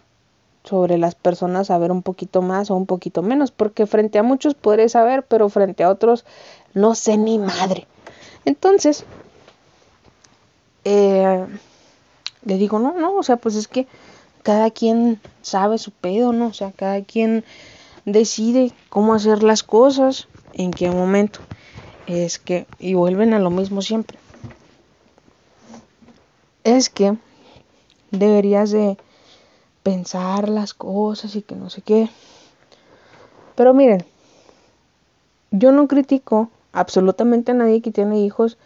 sobre 0.64 0.96
las 0.96 1.14
personas 1.14 1.66
saber 1.66 1.90
un 1.90 2.02
poquito 2.02 2.40
más 2.40 2.70
o 2.70 2.76
un 2.76 2.86
poquito 2.86 3.22
menos, 3.22 3.50
porque 3.50 3.86
frente 3.86 4.18
a 4.18 4.22
muchos 4.22 4.54
podré 4.54 4.88
saber, 4.88 5.24
pero 5.24 5.48
frente 5.48 5.82
a 5.82 5.90
otros 5.90 6.24
no 6.72 6.94
sé 6.94 7.16
ni 7.16 7.38
madre. 7.38 7.86
Entonces, 8.44 9.04
eh, 10.84 11.46
le 12.44 12.56
digo, 12.56 12.78
no, 12.78 12.92
no, 12.92 13.14
o 13.16 13.22
sea, 13.22 13.36
pues 13.36 13.56
es 13.56 13.68
que 13.68 13.86
cada 14.42 14.70
quien 14.70 15.20
sabe 15.42 15.78
su 15.78 15.90
pedo, 15.90 16.32
¿no? 16.32 16.46
O 16.46 16.52
sea, 16.52 16.72
cada 16.72 17.02
quien 17.02 17.44
decide 18.04 18.72
cómo 18.88 19.14
hacer 19.14 19.42
las 19.42 19.62
cosas, 19.62 20.28
en 20.54 20.70
qué 20.70 20.90
momento 20.90 21.40
es 22.06 22.38
que, 22.38 22.66
y 22.78 22.94
vuelven 22.94 23.34
a 23.34 23.38
lo 23.38 23.50
mismo 23.50 23.82
siempre, 23.82 24.18
es 26.64 26.90
que 26.90 27.16
deberías 28.10 28.70
de 28.70 28.96
pensar 29.82 30.48
las 30.48 30.74
cosas 30.74 31.34
y 31.36 31.42
que 31.42 31.56
no 31.56 31.70
sé 31.70 31.82
qué. 31.82 32.08
Pero 33.54 33.74
miren, 33.74 34.04
yo 35.50 35.72
no 35.72 35.88
critico 35.88 36.48
absolutamente 36.72 37.52
a 37.52 37.54
nadie 37.54 37.82
que 37.82 37.90
tiene 37.90 38.20
hijos 38.20 38.58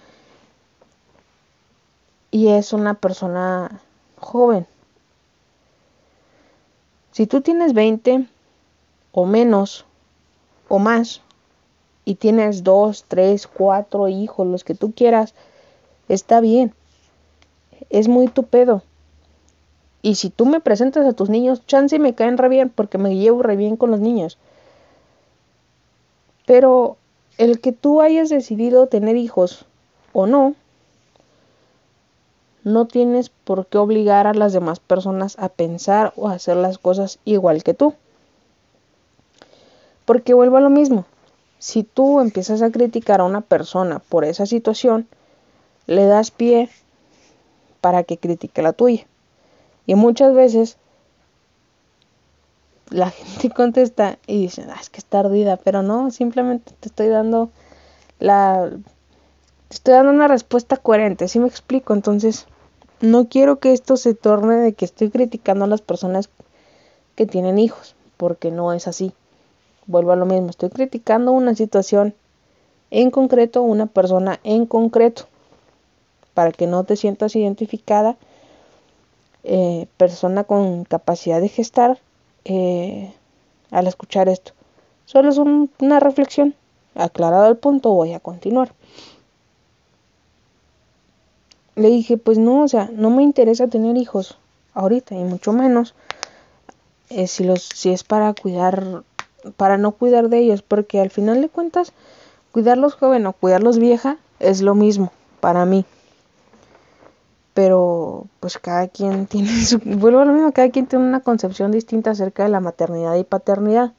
y 2.31 2.49
es 2.49 2.73
una 2.73 2.95
persona 2.95 3.81
joven. 4.19 4.67
Si 7.13 7.27
tú 7.27 7.41
tienes 7.41 7.73
20 7.73 8.27
o 9.17 9.25
menos 9.25 9.87
o 10.69 10.79
más, 10.79 11.23
y 12.05 12.17
tienes 12.17 12.65
dos, 12.65 13.07
tres, 13.09 13.47
cuatro 13.47 14.09
hijos, 14.09 14.47
los 14.47 14.63
que 14.63 14.75
tú 14.75 14.93
quieras, 14.93 15.33
está 16.11 16.41
bien. 16.41 16.75
Es 17.89 18.09
muy 18.09 18.29
tu 18.29 18.43
pedo. 18.43 18.83
Y 20.03 20.17
si 20.17 20.29
tú 20.29 20.45
me 20.45 20.61
presentas 20.61 21.07
a 21.07 21.15
tus 21.15 21.31
niños, 21.31 21.65
chance 21.67 21.99
me 21.99 22.15
caen 22.15 22.37
re 22.37 22.51
bien 22.51 22.69
porque 22.69 22.99
me 22.99 23.17
llevo 23.17 23.43
re 23.43 23.57
bien 23.57 23.79
con 23.79 23.91
los 23.91 24.01
niños. 24.01 24.37
Pero 26.45 26.99
el 27.39 27.63
que 27.63 27.73
tú 27.73 28.03
hayas 28.03 28.29
decidido 28.29 28.87
tener 28.87 29.17
hijos 29.17 29.65
o 30.13 30.27
no, 30.27 30.55
no 32.65 32.87
tienes 32.87 33.31
por 33.31 33.65
qué 33.67 33.79
obligar 33.79 34.27
a 34.27 34.35
las 34.35 34.53
demás 34.53 34.79
personas 34.79 35.37
a 35.39 35.49
pensar 35.49 36.13
o 36.17 36.29
a 36.29 36.35
hacer 36.35 36.59
las 36.59 36.77
cosas 36.77 37.19
igual 37.25 37.63
que 37.63 37.73
tú. 37.73 37.95
Porque 40.07 40.33
vuelvo 40.33 40.57
a 40.57 40.63
lo 40.63 40.71
mismo 40.71 41.05
si 41.59 41.83
tú 41.83 42.21
empiezas 42.21 42.63
a 42.63 42.71
criticar 42.71 43.21
a 43.21 43.25
una 43.25 43.41
persona 43.41 43.99
por 43.99 44.25
esa 44.25 44.47
situación, 44.47 45.09
le 45.87 46.05
das 46.05 46.31
pie 46.31 46.69
para 47.81 48.05
que 48.05 48.19
critique 48.19 48.63
la 48.63 48.73
tuya. 48.73 49.07
Y 49.87 49.95
muchas 49.95 50.35
veces 50.35 50.77
la 52.91 53.11
gente 53.11 53.51
contesta 53.51 54.19
y 54.27 54.43
dice, 54.43 54.65
ah, 54.69 54.79
es 54.81 54.91
que 54.91 54.99
está 54.99 55.21
ardida, 55.21 55.57
pero 55.57 55.83
no, 55.83 56.11
simplemente 56.11 56.73
te 56.81 56.89
estoy 56.89 57.09
dando 57.09 57.51
la... 58.19 58.71
Te 59.69 59.75
estoy 59.75 59.95
dando 59.95 60.13
una 60.13 60.29
respuesta 60.29 60.77
coherente, 60.77 61.27
¿sí 61.27 61.41
me 61.41 61.49
explico? 61.49 61.93
Entonces, 61.93 62.47
no 63.01 63.29
quiero 63.29 63.59
que 63.59 63.73
esto 63.73 63.97
se 63.97 64.15
torne 64.15 64.55
de 64.59 64.75
que 64.75 64.85
estoy 64.85 65.11
criticando 65.11 65.65
a 65.65 65.69
las 65.69 65.83
personas 65.83 66.31
que 67.17 67.27
tienen 67.27 67.59
hijos, 67.59 67.97
porque 68.17 68.53
no 68.53 68.73
es 68.73 68.87
así 68.87 69.13
vuelvo 69.87 70.13
a 70.13 70.17
lo 70.17 70.27
mismo, 70.27 70.51
estoy 70.51 70.71
criticando 70.71 71.33
una 71.33 71.55
situación 71.55 72.15
en 72.91 73.11
concreto, 73.11 73.63
una 73.63 73.87
persona 73.87 74.41
en 74.45 74.67
concreto, 74.67 75.27
para 76.35 76.53
que 76.53 76.67
no 76.67 76.85
te 76.85 76.97
sientas 76.97 77.35
identificada, 77.37 78.17
eh, 79.45 79.87
persona 79.97 80.45
con 80.45 80.85
capacidad 80.85 81.41
de 81.41 81.49
gestar, 81.49 81.99
eh, 82.45 83.13
al 83.71 83.87
escuchar 83.87 84.29
esto. 84.29 84.53
Solo 85.05 85.31
es 85.31 85.39
una 85.39 86.01
reflexión. 86.01 86.55
Aclarado 86.95 87.49
el 87.49 87.57
punto, 87.57 87.91
voy 87.91 88.13
a 88.13 88.21
continuar. 88.21 88.73
Le 91.75 91.89
dije, 91.89 92.17
pues 92.17 92.39
no, 92.39 92.63
o 92.63 92.69
sea, 92.69 92.89
no 92.93 93.11
me 93.11 93.23
interesa 93.23 93.69
tener 93.69 93.97
hijos 93.97 94.39
ahorita, 94.75 95.15
y 95.15 95.25
mucho 95.25 95.53
menos 95.53 95.95
eh, 97.11 97.27
si, 97.27 97.45
los, 97.45 97.63
si 97.63 97.93
es 97.93 98.03
para 98.03 98.33
cuidar 98.35 99.05
para 99.57 99.79
no 99.79 99.93
cuidar 99.93 100.29
de 100.29 100.39
ellos, 100.39 100.63
porque 100.63 101.01
al 101.01 101.11
final 101.11 101.41
de 101.41 101.49
cuentas, 101.49 101.93
cuidarlos 102.53 102.95
joven 102.95 103.27
o 103.27 103.33
cuidarlos 103.33 103.79
vieja 103.79 104.19
es 104.41 104.63
lo 104.63 104.75
mismo 104.75 105.13
para 105.41 105.65
mí. 105.65 105.85
Pero 107.55 108.27
pues 108.41 108.59
cada 108.59 108.89
quien 108.89 109.27
tiene 109.29 109.65
su, 109.65 109.79
vuelvo 109.79 110.21
a 110.21 110.25
lo 110.25 110.33
mismo, 110.33 110.53
cada 110.53 110.71
quien 110.71 110.87
tiene 110.87 111.05
una 111.05 111.21
concepción 111.21 111.73
distinta 111.73 112.11
acerca 112.11 112.43
de 112.43 112.51
la 112.51 112.61
maternidad 112.61 113.15
y 113.17 113.25
paternidad. 113.25 113.93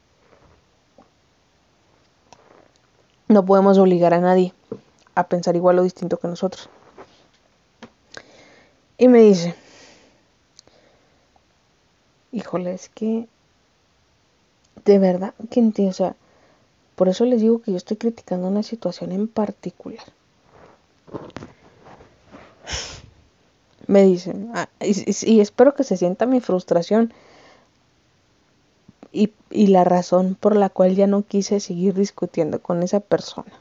No 3.27 3.45
podemos 3.45 3.77
obligar 3.77 4.13
a 4.13 4.21
nadie 4.21 4.53
a 5.15 5.27
pensar 5.27 5.55
igual 5.55 5.79
o 5.79 5.83
distinto 5.83 6.17
que 6.17 6.27
nosotros. 6.27 6.69
Y 8.97 9.07
me 9.09 9.19
dice, 9.19 9.55
híjole, 12.31 12.73
es 12.73 12.89
que 12.89 13.27
de 14.87 14.99
verdad 14.99 15.33
que 15.51 15.59
entiendo, 15.59 15.91
o 15.91 15.93
sea, 15.93 16.15
por 16.95 17.09
eso 17.09 17.25
les 17.25 17.41
digo 17.41 17.61
que 17.61 17.71
yo 17.71 17.77
estoy 17.77 17.97
criticando 17.97 18.47
una 18.47 18.63
situación 18.63 19.11
en 19.11 19.27
particular. 19.27 20.03
Me 23.85 24.03
dicen, 24.03 24.49
ah, 24.53 24.69
y, 24.79 25.41
espero 25.41 25.75
que 25.75 25.83
se 25.83 25.97
sienta 25.97 26.25
mi 26.25 26.39
frustración 26.39 27.13
y, 29.11 29.31
y 29.51 29.67
la 29.67 29.83
razón 29.83 30.37
por 30.39 30.55
la 30.55 30.69
cual 30.69 30.95
ya 30.95 31.05
no 31.05 31.21
quise 31.21 31.59
seguir 31.59 31.93
discutiendo 31.93 32.61
con 32.61 32.81
esa 32.81 33.01
persona. 33.01 33.51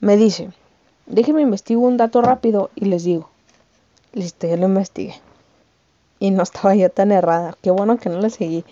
Me 0.00 0.16
dice, 0.18 0.50
déjenme 1.06 1.40
investigar 1.40 1.82
un 1.82 1.96
dato 1.96 2.20
rápido 2.20 2.70
y 2.74 2.84
les 2.84 3.04
digo. 3.04 3.30
Listo, 4.12 4.46
ya 4.46 4.58
lo 4.58 4.66
investigué. 4.66 5.14
Y 6.18 6.32
no 6.32 6.42
estaba 6.42 6.74
yo 6.74 6.90
tan 6.90 7.12
errada. 7.12 7.56
Qué 7.62 7.70
bueno 7.70 7.96
que 7.96 8.10
no 8.10 8.20
le 8.20 8.28
seguí. 8.28 8.64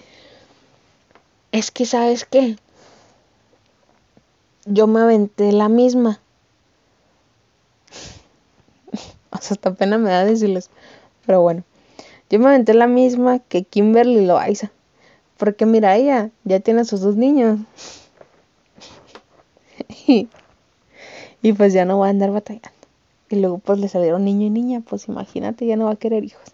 Es 1.52 1.70
que, 1.72 1.84
¿sabes 1.84 2.24
qué? 2.24 2.56
Yo 4.66 4.86
me 4.86 5.00
aventé 5.00 5.50
la 5.50 5.68
misma. 5.68 6.20
hasta 9.32 9.74
pena 9.74 9.98
me 9.98 10.10
da 10.10 10.24
decirles. 10.24 10.70
Pero 11.26 11.42
bueno, 11.42 11.64
yo 12.28 12.38
me 12.38 12.46
aventé 12.46 12.72
la 12.74 12.86
misma 12.86 13.40
que 13.40 13.64
Kimberly 13.64 14.24
Loaiza. 14.24 14.70
Porque 15.38 15.66
mira, 15.66 15.96
ella 15.96 16.30
ya 16.44 16.60
tiene 16.60 16.84
sus 16.84 17.00
dos 17.00 17.16
niños. 17.16 17.58
y, 20.06 20.28
y 21.42 21.52
pues 21.52 21.72
ya 21.72 21.84
no 21.84 21.98
va 21.98 22.06
a 22.06 22.10
andar 22.10 22.30
batallando. 22.30 22.70
Y 23.28 23.36
luego 23.36 23.58
pues 23.58 23.80
le 23.80 23.88
salieron 23.88 24.24
niño 24.24 24.46
y 24.46 24.50
niña, 24.50 24.82
pues 24.88 25.08
imagínate, 25.08 25.66
ya 25.66 25.76
no 25.76 25.86
va 25.86 25.92
a 25.92 25.96
querer 25.96 26.24
hijos. 26.24 26.44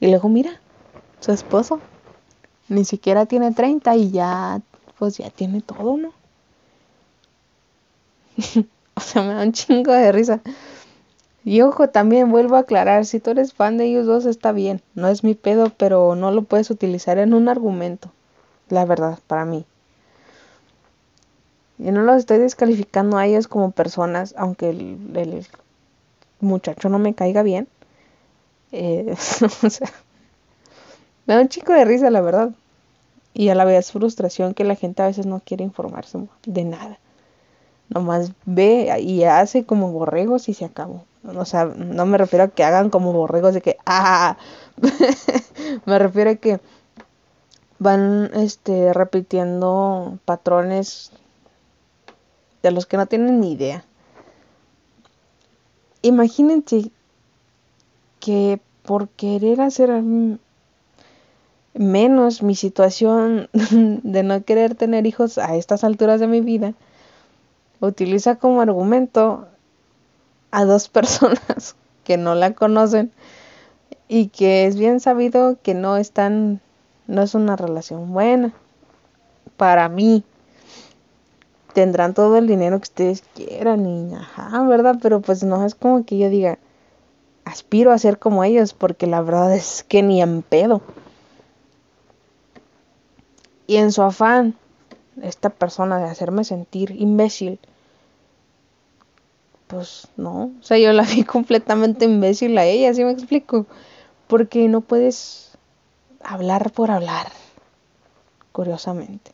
Y 0.00 0.08
luego 0.08 0.28
mira, 0.28 0.60
su 1.20 1.32
esposo 1.32 1.80
ni 2.68 2.84
siquiera 2.84 3.26
tiene 3.26 3.52
30 3.52 3.96
y 3.96 4.10
ya 4.10 4.60
pues 4.98 5.18
ya 5.18 5.30
tiene 5.30 5.60
todo, 5.60 5.96
¿no? 5.96 6.12
o 8.94 9.00
sea, 9.00 9.22
me 9.22 9.34
da 9.34 9.42
un 9.42 9.52
chingo 9.52 9.92
de 9.92 10.12
risa. 10.12 10.40
Y 11.44 11.60
ojo, 11.60 11.88
también 11.88 12.32
vuelvo 12.32 12.56
a 12.56 12.60
aclarar, 12.60 13.06
si 13.06 13.20
tú 13.20 13.30
eres 13.30 13.52
fan 13.52 13.78
de 13.78 13.84
ellos 13.84 14.06
dos 14.06 14.26
está 14.26 14.50
bien, 14.50 14.82
no 14.94 15.06
es 15.08 15.22
mi 15.22 15.34
pedo, 15.34 15.70
pero 15.76 16.16
no 16.16 16.32
lo 16.32 16.42
puedes 16.42 16.70
utilizar 16.70 17.18
en 17.18 17.34
un 17.34 17.48
argumento, 17.48 18.10
la 18.68 18.84
verdad, 18.84 19.20
para 19.28 19.44
mí. 19.44 19.64
Y 21.78 21.90
no 21.92 22.02
los 22.02 22.16
estoy 22.16 22.38
descalificando 22.38 23.16
a 23.16 23.26
ellos 23.26 23.46
como 23.46 23.70
personas, 23.70 24.34
aunque 24.36 24.70
el, 24.70 25.46
muchacho 26.40 26.88
no 26.88 26.98
me 26.98 27.14
caiga 27.14 27.42
bien. 27.42 27.68
Eh, 28.72 29.14
o 29.62 29.70
sea, 29.70 29.92
me 31.26 31.34
da 31.34 31.40
un 31.40 31.48
chico 31.48 31.72
de 31.72 31.84
risa, 31.84 32.10
la 32.10 32.20
verdad. 32.20 32.50
Y 33.34 33.50
a 33.50 33.54
la 33.54 33.64
vez 33.64 33.92
frustración 33.92 34.54
que 34.54 34.64
la 34.64 34.76
gente 34.76 35.02
a 35.02 35.06
veces 35.06 35.26
no 35.26 35.40
quiere 35.44 35.64
informarse 35.64 36.18
de 36.46 36.64
nada. 36.64 36.98
Nomás 37.88 38.32
ve 38.46 38.98
y 39.00 39.24
hace 39.24 39.64
como 39.64 39.92
borregos 39.92 40.48
y 40.48 40.54
se 40.54 40.64
acabó. 40.64 41.04
O 41.24 41.44
sea, 41.44 41.64
no 41.64 42.06
me 42.06 42.18
refiero 42.18 42.44
a 42.44 42.48
que 42.48 42.64
hagan 42.64 42.90
como 42.90 43.12
borregos 43.12 43.54
de 43.54 43.60
que, 43.60 43.76
ah, 43.84 44.36
me 45.84 45.98
refiero 45.98 46.30
a 46.30 46.34
que 46.36 46.60
van 47.78 48.30
este, 48.34 48.92
repitiendo 48.92 50.18
patrones 50.24 51.10
de 52.62 52.70
los 52.70 52.86
que 52.86 52.96
no 52.96 53.06
tienen 53.06 53.40
ni 53.40 53.52
idea. 53.52 53.84
Imagínense 56.02 56.90
que 58.20 58.60
por 58.82 59.08
querer 59.08 59.60
hacer 59.60 59.90
menos 61.78 62.42
mi 62.42 62.54
situación 62.54 63.48
de 63.52 64.22
no 64.22 64.44
querer 64.44 64.74
tener 64.74 65.06
hijos 65.06 65.38
a 65.38 65.56
estas 65.56 65.84
alturas 65.84 66.20
de 66.20 66.26
mi 66.26 66.40
vida, 66.40 66.74
utiliza 67.80 68.36
como 68.36 68.60
argumento 68.60 69.46
a 70.50 70.64
dos 70.64 70.88
personas 70.90 71.76
que 72.04 72.16
no 72.16 72.34
la 72.34 72.54
conocen 72.54 73.10
y 74.08 74.28
que 74.28 74.66
es 74.66 74.76
bien 74.76 75.00
sabido 75.00 75.56
que 75.62 75.74
no 75.74 75.96
están, 75.96 76.60
no 77.06 77.22
es 77.22 77.34
una 77.34 77.56
relación 77.56 78.12
buena 78.12 78.52
para 79.56 79.88
mí. 79.88 80.24
Tendrán 81.74 82.14
todo 82.14 82.38
el 82.38 82.46
dinero 82.46 82.78
que 82.78 82.84
ustedes 82.84 83.22
quieran 83.34 84.14
ajá, 84.14 84.62
¿verdad? 84.62 84.96
Pero 85.02 85.20
pues 85.20 85.42
no 85.42 85.64
es 85.66 85.74
como 85.74 86.06
que 86.06 86.16
yo 86.16 86.30
diga, 86.30 86.58
aspiro 87.44 87.92
a 87.92 87.98
ser 87.98 88.18
como 88.18 88.44
ellos, 88.44 88.72
porque 88.72 89.06
la 89.06 89.20
verdad 89.20 89.54
es 89.54 89.84
que 89.86 90.02
ni 90.02 90.22
en 90.22 90.42
pedo. 90.42 90.80
Y 93.66 93.76
en 93.76 93.92
su 93.92 94.02
afán, 94.02 94.54
esta 95.22 95.50
persona 95.50 95.98
de 95.98 96.04
hacerme 96.04 96.44
sentir 96.44 96.90
imbécil, 96.92 97.58
pues 99.66 100.08
no, 100.16 100.52
o 100.60 100.62
sea, 100.62 100.78
yo 100.78 100.92
la 100.92 101.02
vi 101.02 101.24
completamente 101.24 102.04
imbécil 102.04 102.56
a 102.58 102.64
ella, 102.64 102.94
¿sí 102.94 103.04
me 103.04 103.12
explico? 103.12 103.66
Porque 104.28 104.68
no 104.68 104.80
puedes 104.80 105.52
hablar 106.22 106.72
por 106.72 106.90
hablar, 106.90 107.28
curiosamente. 108.52 109.32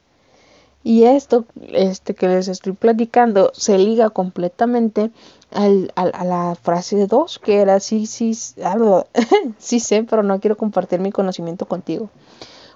Y 0.84 1.04
esto, 1.04 1.44
este 1.72 2.14
que 2.14 2.26
les 2.26 2.48
estoy 2.48 2.72
platicando, 2.72 3.52
se 3.54 3.78
liga 3.78 4.10
completamente 4.10 5.12
al, 5.52 5.92
a 5.94 6.24
la 6.24 6.56
frase 6.60 7.06
2, 7.06 7.38
que 7.38 7.60
era 7.60 7.78
sí, 7.78 8.06
sí, 8.06 8.36
algo, 8.64 9.06
sí 9.58 9.78
sé, 9.78 10.02
pero 10.02 10.24
no 10.24 10.40
quiero 10.40 10.56
compartir 10.56 10.98
mi 10.98 11.12
conocimiento 11.12 11.66
contigo. 11.66 12.10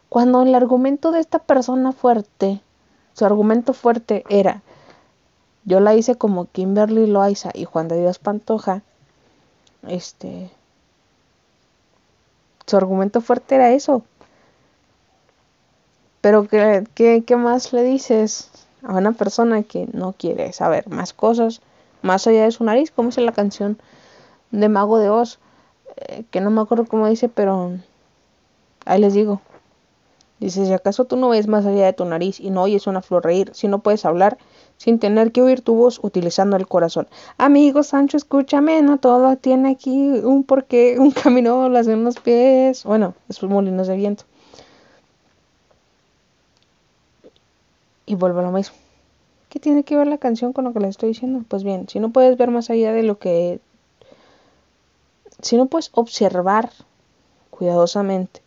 Cuando 0.09 0.43
el 0.43 0.55
argumento 0.55 1.11
de 1.13 1.21
esta 1.21 1.39
persona 1.41 1.93
fuerte, 1.93 2.61
su 3.15 3.25
argumento 3.25 3.73
fuerte 3.73 4.25
era, 4.29 4.63
yo 5.67 5.81
la 5.81 5.95
hice 5.95 6.15
como 6.15 6.47
Kimberly 6.47 7.07
Loaiza 7.07 7.51
y 7.53 7.65
Juan 7.65 7.89
de 7.89 7.99
Dios 7.99 8.21
Pantoja. 8.21 8.83
Este. 9.89 10.49
Su 12.67 12.77
argumento 12.77 13.21
fuerte 13.21 13.57
era 13.57 13.73
eso. 13.73 14.03
Pero 16.21 16.47
¿qué, 16.47 16.85
qué, 17.27 17.37
más 17.37 17.73
le 17.73 17.83
dices 17.83 18.51
a 18.83 18.95
una 18.95 19.13
persona 19.13 19.65
que 19.65 19.89
no 19.93 20.13
quiere 20.13 20.53
saber 20.53 20.89
más 20.89 21.13
cosas, 21.13 21.61
más 22.03 22.27
allá 22.27 22.45
de 22.45 22.53
su 22.53 22.63
nariz, 22.65 22.91
como 22.93 23.09
dice 23.09 23.21
la 23.21 23.33
canción 23.33 23.79
de 24.53 24.69
Mago 24.69 24.99
de 24.99 25.09
Oz, 25.09 25.39
eh, 25.97 26.25
que 26.31 26.41
no 26.41 26.51
me 26.51 26.61
acuerdo 26.61 26.87
cómo 26.87 27.09
dice, 27.09 27.29
pero 27.29 27.73
ahí 28.85 29.01
les 29.01 29.15
digo. 29.15 29.41
Dice, 30.39 30.67
si 30.67 30.73
acaso 30.73 31.07
tú 31.07 31.17
no 31.17 31.31
ves 31.31 31.47
más 31.47 31.65
allá 31.65 31.87
de 31.87 31.93
tu 31.95 32.05
nariz 32.05 32.41
y 32.41 32.51
no 32.51 32.63
oyes 32.63 32.87
una 32.87 33.01
flor 33.01 33.25
reír, 33.25 33.51
si 33.55 33.69
no 33.69 33.79
puedes 33.79 34.05
hablar, 34.05 34.37
sin 34.77 34.99
tener 34.99 35.33
que 35.33 35.41
oír 35.41 35.63
tu 35.63 35.75
voz 35.75 35.99
utilizando 36.03 36.57
el 36.57 36.67
corazón. 36.67 37.09
Amigo 37.39 37.83
Sancho, 37.83 38.19
escúchame, 38.19 38.83
no 38.83 38.99
todo 38.99 39.37
tiene 39.37 39.71
aquí 39.71 40.11
un 40.11 40.45
porqué, 40.45 40.97
un 40.99 41.11
camino, 41.11 41.69
las 41.71 41.87
en 41.87 42.05
los 42.05 42.21
pies, 42.21 42.85
bueno, 42.85 43.15
esos 43.29 43.49
molinos 43.49 43.87
de 43.87 43.97
viento. 43.97 44.25
Y 48.05 48.15
vuelvo 48.15 48.41
a 48.41 48.43
lo 48.43 48.53
mismo. 48.53 48.77
¿Qué 49.49 49.59
tiene 49.59 49.85
que 49.85 49.97
ver 49.97 50.07
la 50.07 50.19
canción 50.19 50.53
con 50.53 50.65
lo 50.65 50.73
que 50.75 50.81
le 50.81 50.89
estoy 50.89 51.09
diciendo? 51.11 51.43
Pues 51.49 51.65
bien, 51.65 51.89
si 51.89 51.99
no 51.99 52.11
puedes 52.11 52.37
ver 52.37 52.51
más 52.51 52.69
allá 52.69 52.93
de 52.93 53.03
lo 53.03 53.19
que... 53.19 53.59
Si 55.41 55.57
no 55.57 55.67
puedes 55.67 55.91
observar 55.95 56.71
cuidadosamente 57.51 58.46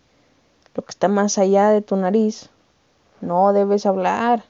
lo 0.80 0.86
que 0.86 0.92
está 0.92 1.10
más 1.10 1.38
allá 1.38 1.72
de 1.72 1.82
tu 1.82 1.98
nariz, 1.98 2.50
no 3.20 3.52
debes 3.52 3.86
hablar. 3.86 4.46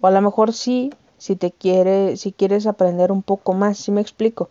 O 0.00 0.08
a 0.08 0.10
lo 0.10 0.20
mejor 0.20 0.52
sí, 0.52 0.92
si 1.18 1.36
te 1.36 1.52
quiere, 1.52 2.16
si 2.16 2.32
quieres 2.32 2.66
aprender 2.66 3.12
un 3.12 3.22
poco 3.22 3.52
más, 3.52 3.78
si 3.78 3.92
me 3.92 4.00
explico. 4.00 4.48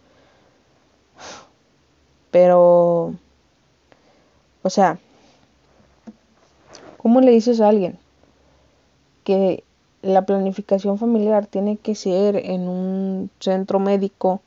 Pero, 2.32 3.14
o 4.62 4.70
sea, 4.70 5.00
¿cómo 6.96 7.20
le 7.20 7.32
dices 7.32 7.60
a 7.60 7.68
alguien 7.68 8.00
que 9.26 9.66
la 10.02 10.26
planificación 10.26 10.98
familiar 10.98 11.46
tiene 11.46 11.76
que 11.76 11.94
ser 11.94 12.38
en 12.38 12.70
un 12.70 13.30
centro 13.42 13.80
médico 13.80 14.40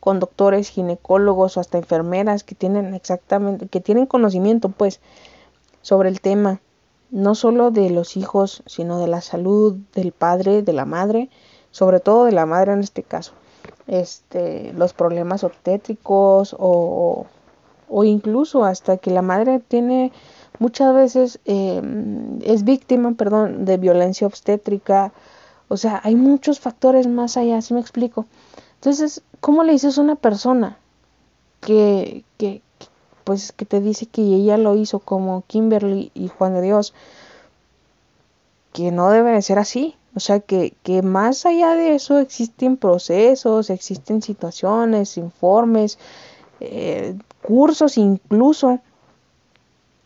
con 0.00 0.20
doctores, 0.20 0.70
ginecólogos 0.70 1.56
o 1.56 1.60
hasta 1.60 1.78
enfermeras 1.78 2.44
que 2.44 2.54
tienen 2.54 2.94
exactamente, 2.94 3.66
que 3.66 3.80
tienen 3.80 4.06
conocimiento 4.06 4.68
pues 4.68 5.00
sobre 5.86 6.08
el 6.08 6.20
tema? 6.20 6.60
no 7.10 7.34
solo 7.34 7.70
de 7.70 7.90
los 7.90 8.16
hijos, 8.16 8.62
sino 8.66 8.98
de 8.98 9.06
la 9.06 9.20
salud 9.20 9.76
del 9.94 10.12
padre, 10.12 10.62
de 10.62 10.72
la 10.72 10.84
madre, 10.84 11.30
sobre 11.70 12.00
todo 12.00 12.24
de 12.24 12.32
la 12.32 12.46
madre 12.46 12.72
en 12.72 12.80
este 12.80 13.02
caso. 13.02 13.32
Este, 13.86 14.72
los 14.72 14.92
problemas 14.92 15.44
obstétricos 15.44 16.56
o, 16.58 17.26
o 17.88 18.04
incluso 18.04 18.64
hasta 18.64 18.96
que 18.96 19.10
la 19.10 19.22
madre 19.22 19.60
tiene 19.60 20.12
muchas 20.58 20.94
veces 20.94 21.38
em, 21.44 22.40
es 22.42 22.64
víctima, 22.64 23.12
perdón, 23.12 23.64
de 23.64 23.76
violencia 23.76 24.26
obstétrica. 24.26 25.12
O 25.68 25.76
sea, 25.76 26.00
hay 26.04 26.16
muchos 26.16 26.58
factores 26.60 27.06
más 27.06 27.36
allá, 27.36 27.60
si 27.62 27.74
me 27.74 27.80
explico? 27.80 28.26
Entonces, 28.74 29.22
¿cómo 29.40 29.62
le 29.62 29.72
dices 29.72 29.98
a 29.98 30.02
una 30.02 30.16
persona 30.16 30.78
que, 31.60 32.24
que, 32.38 32.62
pues 33.26 33.50
que 33.50 33.64
te 33.64 33.80
dice 33.80 34.06
que 34.06 34.22
ella 34.22 34.56
lo 34.56 34.76
hizo 34.76 35.00
como 35.00 35.42
Kimberly 35.48 36.12
y 36.14 36.28
Juan 36.28 36.54
de 36.54 36.62
Dios, 36.62 36.94
que 38.72 38.92
no 38.92 39.10
debe 39.10 39.32
de 39.32 39.42
ser 39.42 39.58
así. 39.58 39.96
O 40.14 40.20
sea, 40.20 40.38
que, 40.38 40.74
que 40.84 41.02
más 41.02 41.44
allá 41.44 41.74
de 41.74 41.96
eso 41.96 42.20
existen 42.20 42.76
procesos, 42.76 43.68
existen 43.68 44.22
situaciones, 44.22 45.16
informes, 45.18 45.98
eh, 46.60 47.16
cursos 47.42 47.98
incluso 47.98 48.78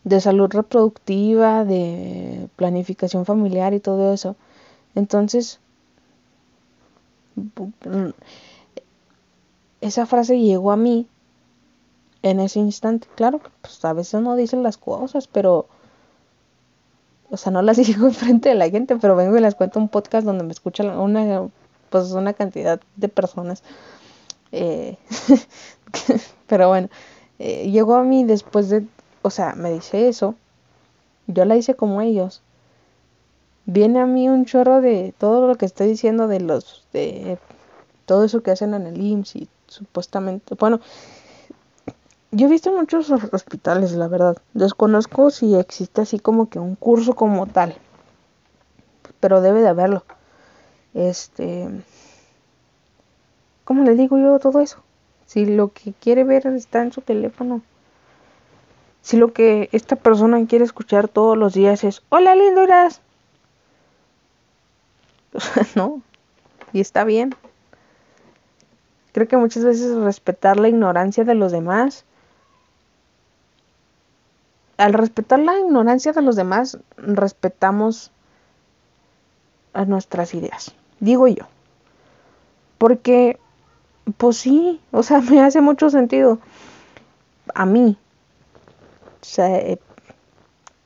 de 0.03 0.19
salud 0.19 0.49
reproductiva, 0.49 1.63
de 1.63 2.49
planificación 2.55 3.27
familiar 3.27 3.75
y 3.75 3.79
todo 3.79 4.13
eso. 4.13 4.35
Entonces, 4.95 5.59
esa 9.79 10.07
frase 10.07 10.39
llegó 10.39 10.71
a 10.71 10.77
mí 10.77 11.05
en 12.23 12.39
ese 12.39 12.59
instante. 12.59 13.07
Claro 13.15 13.39
que 13.39 13.49
pues, 13.61 13.83
a 13.85 13.93
veces 13.93 14.21
no 14.21 14.35
dicen 14.35 14.63
las 14.63 14.77
cosas, 14.77 15.27
pero... 15.27 15.67
O 17.29 17.37
sea, 17.37 17.51
no 17.51 17.61
las 17.61 17.77
digo 17.85 18.07
enfrente 18.07 18.49
de 18.49 18.55
la 18.55 18.69
gente, 18.69 18.95
pero 18.97 19.15
vengo 19.15 19.37
y 19.37 19.41
les 19.41 19.55
cuento 19.55 19.79
un 19.79 19.89
podcast 19.89 20.25
donde 20.25 20.43
me 20.43 20.51
escucha 20.51 20.83
una, 20.83 21.47
pues, 21.89 22.11
una 22.11 22.33
cantidad 22.33 22.79
de 22.95 23.07
personas. 23.07 23.63
Eh, 24.51 24.97
pero 26.47 26.67
bueno, 26.67 26.89
eh, 27.39 27.69
llegó 27.71 27.95
a 27.95 28.03
mí 28.03 28.23
después 28.23 28.69
de, 28.69 28.85
o 29.21 29.29
sea, 29.29 29.55
me 29.55 29.71
dice 29.71 30.07
eso. 30.07 30.35
Yo 31.27 31.45
la 31.45 31.55
hice 31.55 31.75
como 31.75 32.01
ellos. 32.01 32.41
Viene 33.65 33.99
a 33.99 34.05
mí 34.05 34.27
un 34.27 34.45
chorro 34.45 34.81
de 34.81 35.13
todo 35.17 35.47
lo 35.47 35.55
que 35.55 35.65
estoy 35.65 35.87
diciendo 35.87 36.27
de 36.27 36.39
los, 36.39 36.85
de 36.93 37.37
todo 38.05 38.25
eso 38.25 38.43
que 38.43 38.51
hacen 38.51 38.73
en 38.73 38.87
el 38.87 38.99
IMSS 39.01 39.35
y 39.37 39.49
supuestamente, 39.67 40.55
bueno, 40.55 40.81
yo 42.31 42.47
he 42.47 42.49
visto 42.49 42.71
muchos 42.71 43.11
hospitales, 43.11 43.91
la 43.91 44.07
verdad. 44.07 44.37
Desconozco 44.53 45.31
si 45.31 45.55
existe 45.55 46.01
así 46.01 46.17
como 46.17 46.49
que 46.49 46.59
un 46.59 46.75
curso 46.75 47.13
como 47.13 47.45
tal. 47.45 47.75
Pero 49.19 49.41
debe 49.41 49.61
de 49.61 49.67
haberlo. 49.67 50.03
Este. 50.93 51.67
¿Cómo 53.65 53.83
le 53.83 53.95
digo 53.95 54.17
yo 54.17 54.39
todo 54.39 54.61
eso? 54.61 54.81
Si 55.25 55.45
lo 55.45 55.73
que 55.73 55.93
quiere 55.93 56.23
ver 56.23 56.47
está 56.47 56.81
en 56.81 56.93
su 56.93 57.01
teléfono. 57.01 57.61
Si 59.01 59.17
lo 59.17 59.33
que 59.33 59.67
esta 59.73 59.97
persona 59.97 60.45
quiere 60.47 60.63
escuchar 60.63 61.09
todos 61.09 61.37
los 61.37 61.53
días 61.53 61.83
es: 61.83 62.01
Hola, 62.07 62.35
linduras. 62.35 63.01
no. 65.75 66.01
Y 66.71 66.79
está 66.79 67.03
bien. 67.03 67.35
Creo 69.11 69.27
que 69.27 69.35
muchas 69.35 69.65
veces 69.65 69.93
respetar 69.97 70.57
la 70.57 70.69
ignorancia 70.69 71.25
de 71.25 71.35
los 71.35 71.51
demás 71.51 72.05
al 74.81 74.93
respetar 74.93 75.37
la 75.37 75.59
ignorancia 75.59 76.11
de 76.11 76.23
los 76.23 76.35
demás, 76.35 76.79
respetamos 76.97 78.11
a 79.73 79.85
nuestras 79.85 80.33
ideas, 80.33 80.73
digo 80.99 81.27
yo. 81.27 81.45
Porque, 82.79 83.37
pues 84.17 84.37
sí, 84.37 84.81
o 84.91 85.03
sea, 85.03 85.21
me 85.21 85.39
hace 85.39 85.61
mucho 85.61 85.91
sentido 85.91 86.39
a 87.53 87.67
mí. 87.67 87.95
O 89.21 89.25
sea, 89.25 89.55
eh, 89.55 89.79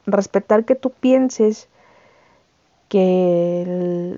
respetar 0.05 0.65
que 0.65 0.75
tú 0.75 0.89
pienses 0.89 1.69
que 2.89 4.17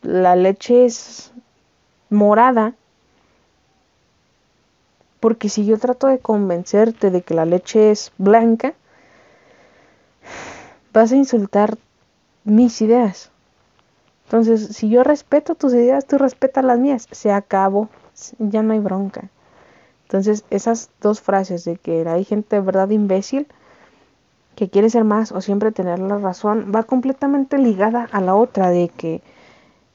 la 0.00 0.36
leche 0.36 0.86
es 0.86 1.32
morada, 2.08 2.72
porque 5.20 5.50
si 5.50 5.66
yo 5.66 5.78
trato 5.78 6.06
de 6.06 6.18
convencerte 6.18 7.10
de 7.10 7.20
que 7.20 7.34
la 7.34 7.44
leche 7.44 7.90
es 7.90 8.10
blanca, 8.16 8.74
vas 10.96 11.12
a 11.12 11.16
insultar 11.16 11.76
mis 12.44 12.80
ideas. 12.80 13.30
Entonces, 14.24 14.68
si 14.68 14.88
yo 14.88 15.04
respeto 15.04 15.54
tus 15.54 15.74
ideas, 15.74 16.06
tú 16.06 16.16
respetas 16.16 16.64
las 16.64 16.78
mías. 16.78 17.06
Se 17.10 17.30
acabó, 17.30 17.90
ya 18.38 18.62
no 18.62 18.72
hay 18.72 18.78
bronca. 18.78 19.28
Entonces, 20.04 20.44
esas 20.48 20.88
dos 21.02 21.20
frases 21.20 21.66
de 21.66 21.76
que 21.76 22.08
hay 22.08 22.24
gente 22.24 22.56
de 22.56 22.62
verdad 22.62 22.88
imbécil 22.88 23.46
que 24.54 24.70
quiere 24.70 24.88
ser 24.88 25.04
más 25.04 25.32
o 25.32 25.42
siempre 25.42 25.70
tener 25.70 25.98
la 25.98 26.16
razón, 26.16 26.72
va 26.74 26.84
completamente 26.84 27.58
ligada 27.58 28.08
a 28.10 28.22
la 28.22 28.34
otra 28.34 28.70
de 28.70 28.88
que 28.88 29.20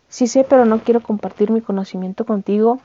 sí 0.07 0.27
sé, 0.27 0.45
pero 0.47 0.65
no 0.65 0.83
quiero 0.83 1.01
compartir 1.01 1.49
mi 1.49 1.61
conocimiento 1.61 2.25
contigo. 2.25 2.79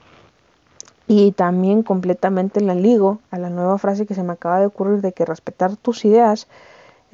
Y 1.07 1.33
también 1.33 1.83
completamente 1.83 2.63
la 2.63 2.75
ligo 2.75 3.19
a 3.31 3.39
la 3.39 3.51
nueva 3.51 3.77
frase 3.77 4.07
que 4.07 4.15
se 4.15 4.23
me 4.23 4.33
acaba 4.33 4.59
de 4.59 4.67
ocurrir 4.67 5.03
de 5.03 5.13
que 5.13 5.27
respetar 5.27 5.77
tus 5.77 6.07
ideas 6.07 6.49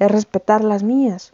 es 0.05 0.11
respetar 0.11 0.63
las 0.63 0.83
mías. 0.83 1.33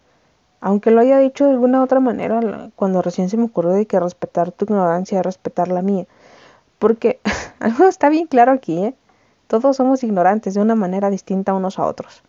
Aunque 0.62 0.92
lo 0.92 1.02
haya 1.02 1.18
dicho 1.20 1.46
de 1.46 1.52
alguna 1.52 1.84
otra 1.84 2.00
manera, 2.00 2.70
cuando 2.76 3.02
recién 3.02 3.30
se 3.30 3.38
me 3.38 3.46
ocurrió 3.46 3.72
de 3.72 3.86
que 3.86 4.00
respetar 4.00 4.52
tu 4.52 4.66
ignorancia 4.66 5.20
es 5.20 5.26
respetar 5.26 5.70
la 5.70 5.82
mía. 5.82 6.06
Porque 6.80 7.20
algo 7.60 7.86
está 7.86 8.10
bien 8.10 8.28
claro 8.28 8.52
aquí, 8.52 8.78
¿eh? 8.84 8.96
Todos 9.48 9.78
somos 9.78 10.04
ignorantes 10.04 10.54
de 10.54 10.62
una 10.62 10.76
manera 10.76 11.10
distinta 11.10 11.54
unos 11.54 11.80
a 11.80 11.86
otros. 11.86 12.24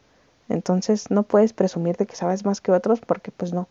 Entonces 0.48 1.10
no 1.10 1.22
puedes 1.22 1.52
presumir 1.52 1.96
de 1.96 2.06
que 2.06 2.16
sabes 2.16 2.44
más 2.44 2.60
que 2.60 2.72
otros 2.72 3.00
porque 3.00 3.30
pues 3.30 3.52
no. 3.52 3.68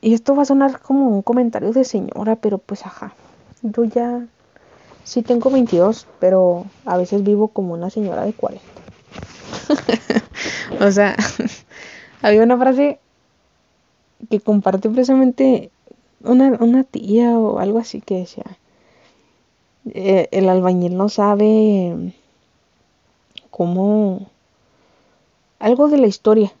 Y 0.00 0.12
esto 0.12 0.36
va 0.36 0.42
a 0.42 0.44
sonar 0.44 0.80
como 0.80 1.08
un 1.08 1.22
comentario 1.22 1.72
de 1.72 1.84
señora, 1.84 2.36
pero 2.36 2.58
pues 2.58 2.84
ajá. 2.84 3.14
Yo 3.62 3.84
ya 3.84 4.26
sí 5.02 5.22
tengo 5.22 5.50
22, 5.50 6.06
pero 6.20 6.66
a 6.84 6.98
veces 6.98 7.22
vivo 7.22 7.48
como 7.48 7.72
una 7.72 7.88
señora 7.88 8.24
de 8.24 8.34
40. 8.34 8.62
o 10.80 10.90
sea, 10.90 11.16
había 12.22 12.42
una 12.42 12.58
frase 12.58 12.98
que 14.30 14.40
compartió 14.40 14.92
precisamente 14.92 15.70
una, 16.22 16.84
tía 16.84 17.38
o 17.38 17.58
algo 17.58 17.78
así 17.78 18.00
que 18.00 18.20
decía, 18.20 18.44
eh, 19.92 20.28
el 20.30 20.48
albañil 20.48 20.96
no 20.96 21.08
sabe 21.08 22.14
cómo... 23.50 24.28
algo 25.58 25.88
de 25.88 25.98
la 25.98 26.06
historia 26.06 26.52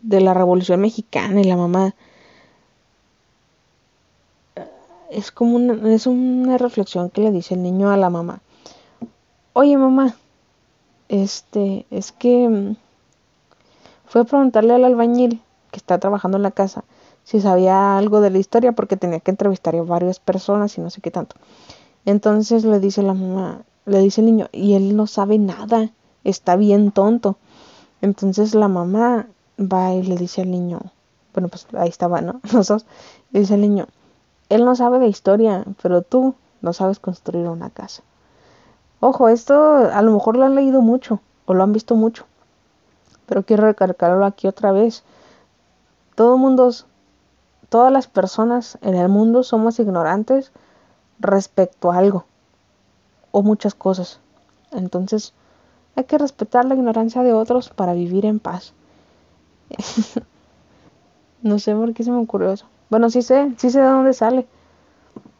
de 0.00 0.20
la 0.20 0.34
Revolución 0.34 0.80
Mexicana 0.80 1.40
y 1.40 1.44
la 1.44 1.56
mamá 1.56 1.94
es 5.10 5.30
como 5.30 5.56
una, 5.56 5.94
es 5.94 6.06
una 6.06 6.56
reflexión 6.56 7.10
que 7.10 7.20
le 7.20 7.30
dice 7.30 7.54
el 7.54 7.62
niño 7.62 7.90
a 7.90 7.96
la 7.98 8.08
mamá. 8.08 8.40
Oye 9.52 9.76
mamá, 9.76 10.16
este, 11.12 11.84
es 11.90 12.10
que 12.10 12.48
mm, 12.48 12.76
fue 14.06 14.22
a 14.22 14.24
preguntarle 14.24 14.72
al 14.72 14.84
albañil 14.86 15.42
que 15.70 15.76
está 15.76 15.98
trabajando 15.98 16.38
en 16.38 16.42
la 16.42 16.50
casa 16.50 16.84
si 17.22 17.38
sabía 17.40 17.98
algo 17.98 18.22
de 18.22 18.30
la 18.30 18.38
historia 18.38 18.72
porque 18.72 18.96
tenía 18.96 19.20
que 19.20 19.30
entrevistar 19.30 19.76
a 19.76 19.82
varias 19.82 20.18
personas 20.18 20.76
y 20.78 20.80
no 20.80 20.88
sé 20.88 21.02
qué 21.02 21.10
tanto. 21.10 21.36
Entonces 22.06 22.64
le 22.64 22.80
dice 22.80 23.02
la 23.02 23.12
mamá, 23.12 23.60
le 23.84 23.98
dice 24.00 24.22
el 24.22 24.26
niño, 24.26 24.48
y 24.52 24.72
él 24.72 24.96
no 24.96 25.06
sabe 25.06 25.38
nada, 25.38 25.90
está 26.24 26.56
bien 26.56 26.92
tonto. 26.92 27.36
Entonces 28.00 28.54
la 28.54 28.68
mamá 28.68 29.28
va 29.60 29.92
y 29.92 30.02
le 30.02 30.16
dice 30.16 30.40
al 30.40 30.50
niño, 30.50 30.80
bueno, 31.34 31.48
pues 31.48 31.66
ahí 31.74 31.90
estaba, 31.90 32.22
¿no? 32.22 32.40
Nosotros, 32.52 32.86
le 33.32 33.40
dice 33.40 33.54
al 33.54 33.60
niño, 33.60 33.86
él 34.48 34.64
no 34.64 34.74
sabe 34.74 34.98
de 34.98 35.08
historia, 35.08 35.64
pero 35.82 36.00
tú 36.00 36.34
no 36.62 36.72
sabes 36.72 36.98
construir 36.98 37.46
una 37.48 37.68
casa. 37.68 38.02
Ojo, 39.04 39.28
esto 39.28 39.90
a 39.92 40.00
lo 40.00 40.12
mejor 40.12 40.36
lo 40.36 40.44
han 40.44 40.54
leído 40.54 40.80
mucho 40.80 41.18
o 41.46 41.54
lo 41.54 41.64
han 41.64 41.72
visto 41.72 41.96
mucho, 41.96 42.24
pero 43.26 43.42
quiero 43.42 43.64
recalcarlo 43.64 44.24
aquí 44.24 44.46
otra 44.46 44.70
vez. 44.70 45.02
Todo 46.14 46.38
mundo, 46.38 46.70
todas 47.68 47.90
las 47.90 48.06
personas 48.06 48.78
en 48.80 48.94
el 48.94 49.08
mundo 49.08 49.42
somos 49.42 49.80
ignorantes 49.80 50.52
respecto 51.18 51.90
a 51.90 51.98
algo 51.98 52.26
o 53.32 53.42
muchas 53.42 53.74
cosas. 53.74 54.20
Entonces, 54.70 55.34
hay 55.96 56.04
que 56.04 56.18
respetar 56.18 56.64
la 56.64 56.76
ignorancia 56.76 57.24
de 57.24 57.32
otros 57.32 57.70
para 57.70 57.94
vivir 57.94 58.24
en 58.24 58.38
paz. 58.38 58.72
no 61.42 61.58
sé 61.58 61.74
por 61.74 61.92
qué 61.92 62.04
se 62.04 62.12
me 62.12 62.18
ocurrió 62.18 62.52
eso. 62.52 62.66
Bueno, 62.88 63.10
sí 63.10 63.22
sé, 63.22 63.52
sí 63.56 63.68
sé 63.68 63.80
de 63.80 63.88
dónde 63.88 64.12
sale. 64.12 64.46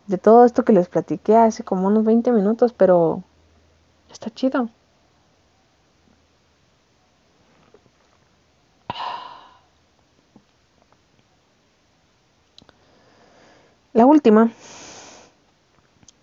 De 0.09 0.19
todo 0.19 0.45
esto 0.45 0.65
que 0.65 0.73
les 0.73 0.89
platiqué 0.89 1.37
hace 1.37 1.63
como 1.63 1.87
unos 1.87 2.05
20 2.05 2.33
minutos, 2.33 2.73
pero 2.73 3.23
Está 4.13 4.31
chido. 4.31 4.69
La 13.95 14.07
última 14.07 14.51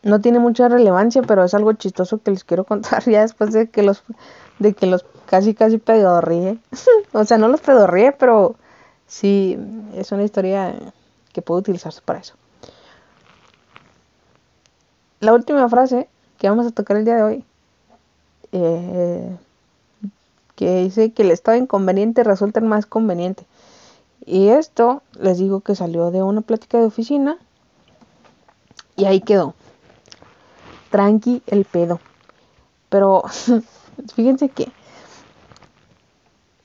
no 0.04 0.22
tiene 0.22 0.40
mucha 0.40 0.70
relevancia, 0.70 1.22
pero 1.24 1.44
es 1.44 1.54
algo 1.54 1.74
chistoso 1.74 2.22
que 2.22 2.32
les 2.32 2.44
quiero 2.44 2.64
contar 2.64 3.04
ya 3.10 3.22
después 3.22 3.52
de 3.54 3.70
que 3.70 3.84
los 3.84 4.04
de 4.60 4.74
que 4.74 4.86
los 4.86 5.06
casi 5.26 5.56
casi 5.56 5.80
pedorríe. 5.80 6.60
o 7.14 7.26
sea, 7.26 7.38
no 7.38 7.48
los 7.48 7.62
pedorríe, 7.62 8.12
pero 8.12 8.56
sí 9.08 9.58
es 9.96 10.12
una 10.12 10.24
historia 10.24 10.76
que 11.34 11.42
puedo 11.42 11.60
utilizarse 11.60 12.02
para 12.04 12.20
eso. 12.20 12.36
La 15.20 15.34
última 15.34 15.68
frase 15.70 16.08
que 16.38 16.50
vamos 16.50 16.68
a 16.68 16.72
tocar 16.72 16.96
el 16.98 17.06
día 17.06 17.16
de 17.16 17.24
hoy 17.24 17.46
eh, 18.52 19.38
que 20.56 20.84
dice 20.84 21.12
que 21.12 21.24
el 21.24 21.32
estado 21.32 21.58
inconveniente 21.58 22.24
resulta 22.24 22.60
más 22.62 22.86
conveniente. 22.86 23.46
Y 24.26 24.50
esto 24.50 25.02
les 25.20 25.38
digo 25.38 25.62
que 25.62 25.76
salió 25.76 26.12
de 26.12 26.22
una 26.22 26.42
plática 26.42 26.78
de 26.78 26.86
oficina 26.86 27.38
y 28.96 29.06
ahí 29.06 29.22
quedó. 29.22 29.54
Tranqui 30.92 31.42
el 31.48 31.66
pedo. 31.66 32.00
Pero 32.90 33.24
fíjense 34.16 34.50
que 34.50 34.72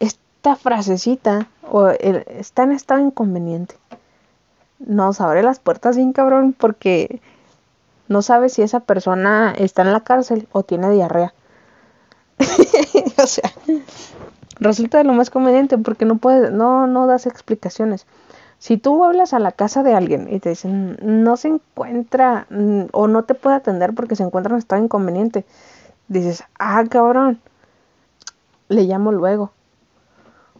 esta 0.00 0.56
frasecita 0.56 1.48
o 1.70 1.88
está 1.88 2.64
en 2.64 2.72
estado 2.72 3.00
inconveniente. 3.00 3.76
Nos 4.80 5.20
abre 5.20 5.42
las 5.42 5.60
puertas 5.60 5.96
bien 5.96 6.12
cabrón 6.12 6.52
porque 6.52 7.20
no 8.08 8.22
sabe 8.22 8.48
si 8.48 8.62
esa 8.62 8.80
persona 8.80 9.54
está 9.56 9.82
en 9.82 9.92
la 9.92 10.00
cárcel 10.00 10.48
o 10.52 10.62
tiene 10.62 10.90
diarrea. 10.90 11.32
o 13.22 13.26
sea, 13.26 13.52
resulta 14.58 14.98
de 14.98 15.04
lo 15.04 15.12
más 15.12 15.30
conveniente 15.30 15.78
porque 15.78 16.04
no 16.04 16.16
puedes, 16.16 16.52
no, 16.52 16.86
no 16.86 17.06
das 17.06 17.26
explicaciones. 17.26 18.06
Si 18.58 18.78
tú 18.78 19.04
hablas 19.04 19.34
a 19.34 19.38
la 19.38 19.52
casa 19.52 19.82
de 19.82 19.94
alguien 19.94 20.32
y 20.32 20.40
te 20.40 20.50
dicen 20.50 20.96
no 21.02 21.36
se 21.36 21.48
encuentra 21.48 22.46
mm, 22.50 22.84
o 22.92 23.08
no 23.08 23.24
te 23.24 23.34
puede 23.34 23.56
atender 23.56 23.94
porque 23.94 24.16
se 24.16 24.22
encuentra 24.22 24.54
en 24.54 24.58
estado 24.58 24.82
inconveniente, 24.82 25.44
dices, 26.08 26.44
ah, 26.58 26.82
cabrón, 26.88 27.40
le 28.68 28.84
llamo 28.84 29.12
luego, 29.12 29.52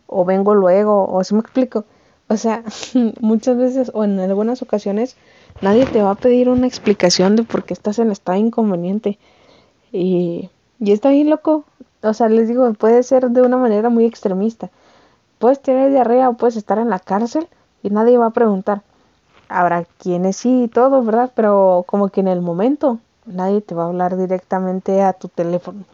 o 0.07 0.25
vengo 0.25 0.55
luego, 0.55 1.07
o 1.09 1.25
si 1.25 1.35
me 1.35 1.41
explico. 1.41 1.85
O 2.29 2.37
sea, 2.37 2.63
muchas 3.21 3.57
veces 3.57 3.91
o 3.95 4.05
en 4.05 4.19
algunas 4.21 4.63
ocasiones 4.63 5.17
nadie 5.61 5.87
te 5.87 6.03
va 6.03 6.11
a 6.11 6.15
pedir 6.17 6.49
una 6.49 6.67
explicación 6.67 7.37
de 7.37 7.43
por 7.45 7.65
qué 7.65 7.75
estás 7.75 7.99
en 7.99 8.11
estado 8.11 8.39
inconveniente. 8.39 9.19
Y, 9.93 10.51
y 10.85 10.93
está 10.93 11.11
bien 11.11 11.31
loco. 11.31 11.65
O 12.03 12.13
sea, 12.13 12.29
les 12.29 12.49
digo, 12.49 12.71
puede 12.75 13.03
ser 13.03 13.31
de 13.31 13.41
una 13.41 13.57
manera 13.57 13.89
muy 13.89 14.05
extremista. 14.05 14.71
Puedes 15.39 15.61
tener 15.61 15.91
diarrea 15.91 16.29
o 16.29 16.35
puedes 16.35 16.57
estar 16.57 16.79
en 16.79 16.91
la 16.91 16.99
cárcel 16.99 17.49
y 17.83 17.91
nadie 17.91 18.19
va 18.19 18.27
a 18.27 18.31
preguntar. 18.31 18.83
Habrá 19.49 19.87
quienes 19.99 20.37
sí 20.37 20.65
y 20.65 20.69
todo, 20.69 21.03
¿verdad? 21.03 21.33
Pero 21.35 21.85
como 21.87 22.09
que 22.09 22.21
en 22.21 22.29
el 22.29 22.43
momento 22.43 22.99
nadie 23.25 23.63
te 23.63 23.75
va 23.75 23.85
a 23.85 23.87
hablar 23.87 24.17
directamente 24.17 25.03
a 25.03 25.15
tu 25.15 25.29
teléfono. 25.29 25.85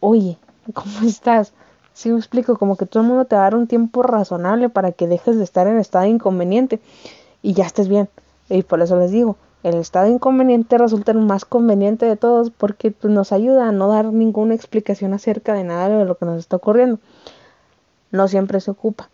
Oye, 0.00 0.36
¿cómo 0.74 1.00
estás? 1.06 1.52
Si 1.94 2.10
me 2.10 2.18
explico, 2.18 2.56
como 2.56 2.76
que 2.76 2.86
todo 2.86 3.02
el 3.02 3.08
mundo 3.08 3.24
te 3.24 3.36
va 3.36 3.42
a 3.42 3.44
dar 3.44 3.54
un 3.54 3.66
tiempo 3.66 4.02
razonable 4.02 4.68
para 4.68 4.92
que 4.92 5.06
dejes 5.06 5.36
de 5.36 5.44
estar 5.44 5.66
en 5.66 5.78
estado 5.78 6.06
inconveniente 6.06 6.80
y 7.42 7.54
ya 7.54 7.64
estés 7.64 7.88
bien. 7.88 8.08
Y 8.48 8.62
por 8.62 8.80
eso 8.82 8.96
les 8.96 9.10
digo, 9.10 9.36
el 9.62 9.74
estado 9.74 10.08
inconveniente 10.08 10.78
resulta 10.78 11.12
el 11.12 11.18
más 11.18 11.44
conveniente 11.44 12.06
de 12.06 12.16
todos 12.16 12.50
porque 12.50 12.90
pues, 12.90 13.12
nos 13.12 13.32
ayuda 13.32 13.68
a 13.68 13.72
no 13.72 13.88
dar 13.88 14.06
ninguna 14.06 14.54
explicación 14.54 15.12
acerca 15.12 15.52
de 15.54 15.64
nada 15.64 15.88
de 15.88 16.04
lo 16.04 16.16
que 16.16 16.24
nos 16.24 16.38
está 16.38 16.56
ocurriendo. 16.56 16.98
No 18.10 18.26
siempre 18.26 18.60
se 18.60 18.70
ocupa, 18.70 19.10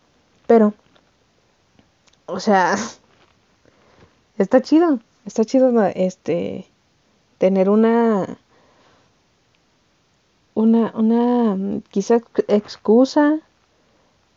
pero 0.47 0.75
o 2.27 2.41
sea, 2.41 2.77
está 4.39 4.63
chido, 4.63 5.01
está 5.25 5.45
chido 5.45 5.73
este 5.95 6.67
tener 7.39 7.69
una 7.69 8.39
una 10.55 10.93
una 10.95 11.81
quizá 11.91 12.21
excusa 12.49 13.41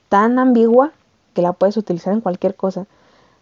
tan 0.10 0.38
ambigua 0.40 0.92
que 1.34 1.42
la 1.42 1.54
puedes 1.54 1.78
utilizar 1.78 2.14
en 2.14 2.22
cualquier 2.22 2.56
cosa 2.56 2.88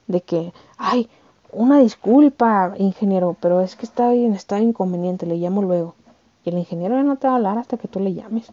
de 0.05 0.21
que 0.21 0.53
ay 0.77 1.09
una 1.51 1.79
disculpa 1.79 2.73
ingeniero 2.77 3.35
pero 3.39 3.61
es 3.61 3.75
que 3.75 3.85
está 3.85 4.11
bien 4.11 4.33
está 4.33 4.59
inconveniente 4.59 5.25
le 5.25 5.37
llamo 5.37 5.61
luego 5.61 5.95
y 6.43 6.49
el 6.49 6.57
ingeniero 6.57 7.01
no 7.03 7.17
te 7.17 7.27
va 7.27 7.33
a 7.33 7.35
hablar 7.37 7.57
hasta 7.57 7.77
que 7.77 7.87
tú 7.87 7.99
le 7.99 8.13
llames 8.13 8.47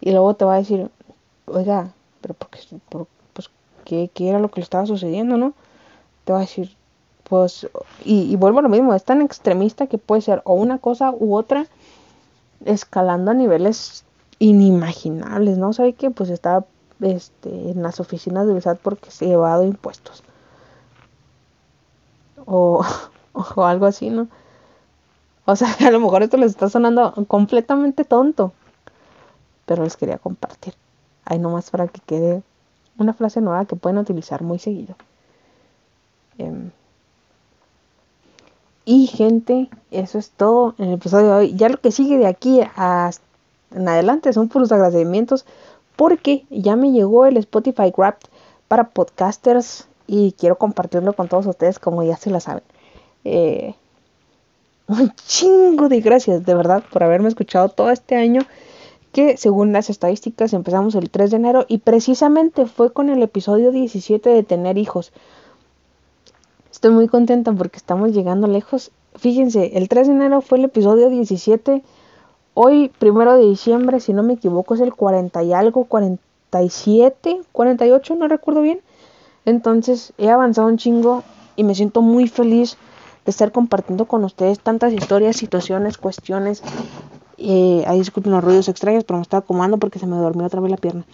y 0.00 0.10
luego 0.10 0.34
te 0.34 0.44
va 0.44 0.54
a 0.54 0.58
decir 0.58 0.90
oiga 1.46 1.92
pero 2.20 2.34
porque 2.34 2.58
por, 2.88 3.06
qué, 3.84 4.10
era 4.18 4.38
lo 4.38 4.50
que 4.50 4.60
le 4.60 4.64
estaba 4.64 4.86
sucediendo, 4.86 5.36
¿no? 5.36 5.52
Te 6.24 6.32
va 6.32 6.38
a 6.38 6.42
decir, 6.42 6.74
pues, 7.28 7.68
y, 8.04 8.34
vuelvo 8.36 8.60
a 8.60 8.62
lo 8.62 8.68
mismo, 8.68 8.94
es 8.94 9.04
tan 9.04 9.22
extremista 9.22 9.86
que 9.86 9.98
puede 9.98 10.22
ser 10.22 10.40
o 10.44 10.54
una 10.54 10.78
cosa 10.78 11.12
u 11.12 11.36
otra, 11.36 11.66
escalando 12.64 13.30
a 13.30 13.34
niveles 13.34 14.04
inimaginables, 14.38 15.58
¿no? 15.58 15.72
¿Sabe 15.72 15.92
que 15.92 16.10
Pues 16.10 16.30
estaba 16.30 16.64
este, 17.00 17.70
en 17.70 17.82
las 17.82 18.00
oficinas 18.00 18.46
del 18.46 18.62
SAT 18.62 18.78
porque 18.82 19.10
se 19.10 19.26
ha 19.26 19.28
llevado 19.28 19.64
impuestos. 19.64 20.22
O, 22.46 22.84
o 23.32 23.64
algo 23.64 23.86
así, 23.86 24.10
¿no? 24.10 24.28
O 25.44 25.56
sea, 25.56 25.68
a 25.86 25.90
lo 25.90 26.00
mejor 26.00 26.22
esto 26.22 26.36
les 26.36 26.52
está 26.52 26.68
sonando 26.68 27.12
completamente 27.26 28.04
tonto. 28.04 28.52
Pero 29.66 29.84
les 29.84 29.96
quería 29.96 30.18
compartir. 30.18 30.74
Ahí 31.24 31.38
nomás 31.38 31.70
para 31.70 31.88
que 31.88 32.00
quede 32.00 32.42
una 32.98 33.14
frase 33.14 33.40
nueva 33.40 33.64
que 33.64 33.76
pueden 33.76 33.98
utilizar 33.98 34.42
muy 34.42 34.58
seguido. 34.58 34.94
Em, 36.38 36.70
y 38.84 39.06
gente, 39.06 39.70
eso 39.90 40.18
es 40.18 40.30
todo 40.30 40.74
en 40.78 40.88
el 40.88 40.94
episodio 40.94 41.26
de 41.26 41.32
hoy. 41.32 41.54
Ya 41.54 41.68
lo 41.70 41.80
que 41.80 41.90
sigue 41.90 42.18
de 42.18 42.26
aquí 42.26 42.60
hasta 42.76 43.24
en 43.74 43.88
adelante 43.88 44.32
son 44.32 44.48
puros 44.48 44.72
agradecimientos 44.72 45.44
porque 45.96 46.46
ya 46.50 46.76
me 46.76 46.92
llegó 46.92 47.26
el 47.26 47.36
Spotify 47.38 47.92
Wrapped 47.96 48.28
para 48.68 48.90
podcasters 48.90 49.86
y 50.06 50.32
quiero 50.32 50.56
compartirlo 50.56 51.12
con 51.14 51.28
todos 51.28 51.46
ustedes 51.46 51.78
como 51.78 52.02
ya 52.02 52.16
se 52.16 52.30
la 52.30 52.40
saben. 52.40 52.62
Eh, 53.24 53.74
un 54.86 55.12
chingo 55.26 55.88
de 55.88 56.00
gracias 56.00 56.44
de 56.44 56.54
verdad 56.54 56.82
por 56.92 57.02
haberme 57.02 57.28
escuchado 57.28 57.70
todo 57.70 57.90
este 57.90 58.16
año 58.16 58.42
que 59.12 59.36
según 59.36 59.72
las 59.72 59.90
estadísticas 59.90 60.52
empezamos 60.52 60.94
el 60.96 61.08
3 61.08 61.30
de 61.30 61.36
enero 61.36 61.64
y 61.68 61.78
precisamente 61.78 62.66
fue 62.66 62.92
con 62.92 63.08
el 63.08 63.22
episodio 63.22 63.70
17 63.70 64.28
de 64.28 64.42
tener 64.42 64.76
hijos. 64.76 65.12
Estoy 66.70 66.90
muy 66.90 67.06
contenta 67.06 67.52
porque 67.52 67.76
estamos 67.76 68.12
llegando 68.12 68.48
lejos. 68.48 68.90
Fíjense, 69.14 69.78
el 69.78 69.88
3 69.88 70.08
de 70.08 70.14
enero 70.14 70.40
fue 70.40 70.58
el 70.58 70.64
episodio 70.64 71.08
17. 71.08 71.84
Hoy, 72.54 72.90
primero 72.98 73.38
de 73.38 73.44
diciembre, 73.44 74.00
si 74.00 74.12
no 74.12 74.24
me 74.24 74.34
equivoco, 74.34 74.74
es 74.74 74.80
el 74.80 74.92
40 74.92 75.44
y 75.44 75.52
algo, 75.52 75.84
47, 75.84 77.40
48, 77.52 78.16
no 78.16 78.26
recuerdo 78.26 78.62
bien. 78.62 78.80
Entonces 79.44 80.12
he 80.18 80.30
avanzado 80.30 80.68
un 80.68 80.78
chingo 80.78 81.22
y 81.56 81.64
me 81.64 81.74
siento 81.74 82.02
muy 82.02 82.28
feliz 82.28 82.76
de 83.24 83.30
estar 83.30 83.52
compartiendo 83.52 84.06
con 84.06 84.24
ustedes 84.24 84.60
tantas 84.60 84.92
historias, 84.92 85.36
situaciones, 85.36 85.98
cuestiones, 85.98 86.62
eh, 87.38 87.84
ahí 87.86 87.98
disculpen 87.98 88.32
los 88.32 88.44
ruidos 88.44 88.68
extraños, 88.68 89.04
pero 89.04 89.18
me 89.18 89.22
estaba 89.22 89.40
acomodando 89.40 89.78
porque 89.78 89.98
se 89.98 90.06
me 90.06 90.16
durmió 90.16 90.46
otra 90.46 90.60
vez 90.60 90.70
la 90.70 90.76
pierna. 90.76 91.04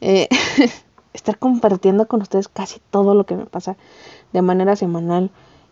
Eh, 0.00 0.28
estar 1.12 1.38
compartiendo 1.38 2.06
con 2.06 2.22
ustedes 2.22 2.48
casi 2.48 2.80
todo 2.90 3.14
lo 3.14 3.24
que 3.24 3.36
me 3.36 3.46
pasa 3.46 3.76
de 4.32 4.42
manera 4.42 4.76
semanal. 4.76 5.30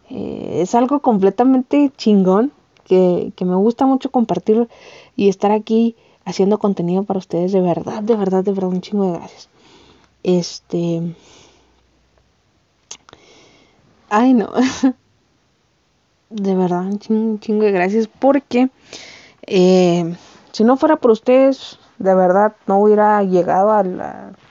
Eh, 0.09 0.61
es 0.63 0.75
algo 0.75 1.01
completamente 1.01 1.91
chingón 1.97 2.53
que, 2.85 3.33
que 3.37 3.45
me 3.45 3.57
gusta 3.57 3.87
mucho 3.87 4.11
compartir 4.11 4.69
y 5.17 5.29
estar 5.29 5.53
aquí 5.53 5.97
haciendo 6.25 6.59
contenido 6.59 7.03
para 7.05 7.19
ustedes. 7.19 7.53
De 7.53 7.61
verdad, 7.61 8.03
de 8.03 8.17
verdad, 8.17 8.45
de 8.45 8.53
verdad, 8.53 8.71
un 8.71 8.81
chingo 8.81 9.13
de 9.13 9.19
gracias. 9.19 9.49
Este. 10.23 11.15
Ay, 14.19 14.35
no. 14.35 14.53
de 16.31 16.55
verdad, 16.55 16.87
un 16.87 16.99
chingo, 16.99 17.31
un 17.33 17.41
chingo 17.41 17.65
de 17.65 17.73
gracias 17.73 18.09
porque 18.09 18.71
eh, 19.47 20.17
si 20.53 20.65
no 20.65 20.77
fuera 20.77 20.97
por 20.97 21.11
ustedes, 21.13 21.79
de 21.99 22.15
verdad 22.15 22.55
no 22.67 22.79
hubiera 22.81 23.23
llegado 23.23 23.71
a 23.73 23.85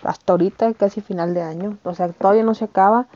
hasta 0.04 0.34
ahorita, 0.34 0.74
casi 0.74 1.02
final 1.02 1.34
de 1.34 1.42
año. 1.42 1.78
O 1.84 1.94
sea, 1.96 2.10
todavía 2.10 2.44
no 2.44 2.56
se 2.56 2.66
acaba. 2.66 3.08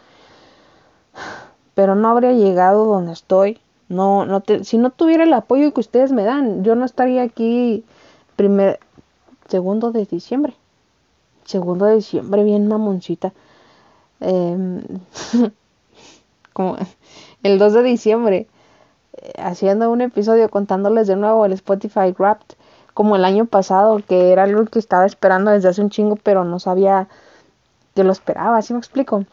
Pero 1.74 1.96
no 1.96 2.10
habría 2.10 2.32
llegado 2.34 2.86
donde 2.86 3.14
estoy. 3.14 3.60
No, 3.90 4.26
no 4.26 4.42
si 4.64 4.78
no 4.78 4.90
tuviera 4.90 5.24
el 5.24 5.34
apoyo 5.34 5.74
que 5.74 5.80
ustedes 5.80 6.12
me 6.12 6.24
dan, 6.24 6.64
yo 6.64 6.76
no 6.76 6.86
estaría 6.86 7.22
aquí 7.22 7.84
primer, 8.36 8.80
segundo 9.48 9.92
de 9.92 10.06
diciembre. 10.06 10.56
Segundo 11.46 11.86
de 11.86 11.96
diciembre, 11.96 12.44
bien 12.44 12.68
mamoncita. 12.68 13.34
Eh, 14.22 14.84
como 16.56 16.78
el 17.44 17.60
2 17.60 17.74
de 17.74 17.84
diciembre 17.84 18.48
haciendo 19.38 19.92
un 19.92 20.02
episodio 20.02 20.50
contándoles 20.50 21.08
de 21.08 21.16
nuevo 21.16 21.46
el 21.46 21.54
Spotify 21.54 22.14
Wrapped 22.18 22.56
como 22.94 23.16
el 23.18 23.26
año 23.26 23.46
pasado, 23.46 24.02
que 24.08 24.32
era 24.32 24.44
algo 24.44 24.66
que 24.66 24.80
estaba 24.80 25.06
esperando 25.06 25.52
desde 25.52 25.68
hace 25.68 25.82
un 25.82 25.90
chingo, 25.90 26.16
pero 26.16 26.46
no 26.46 26.60
sabía 26.60 27.10
que 27.94 28.06
lo 28.06 28.14
esperaba, 28.14 28.62
¿sí 28.62 28.72
me 28.74 28.80
explico? 28.80 29.26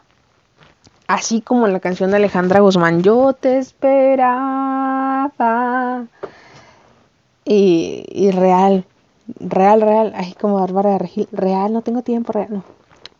Así 1.07 1.39
como 1.39 1.67
la 1.67 1.79
canción 1.79 2.11
de 2.11 2.17
Alejandra 2.17 2.59
Guzmán, 2.59 3.03
yo 3.03 3.31
te 3.31 3.57
esperaba. 3.59 5.23
Y, 7.45 8.05
y 8.09 8.31
real, 8.31 8.85
real, 9.39 9.79
real, 9.81 10.11
ay, 10.15 10.33
como 10.33 10.55
Bárbara 10.55 10.91
de 10.91 10.99
Regil, 10.99 11.29
real, 11.31 11.71
no 11.71 11.81
tengo 11.81 12.01
tiempo, 12.01 12.33
real, 12.33 12.47
no. 12.49 12.63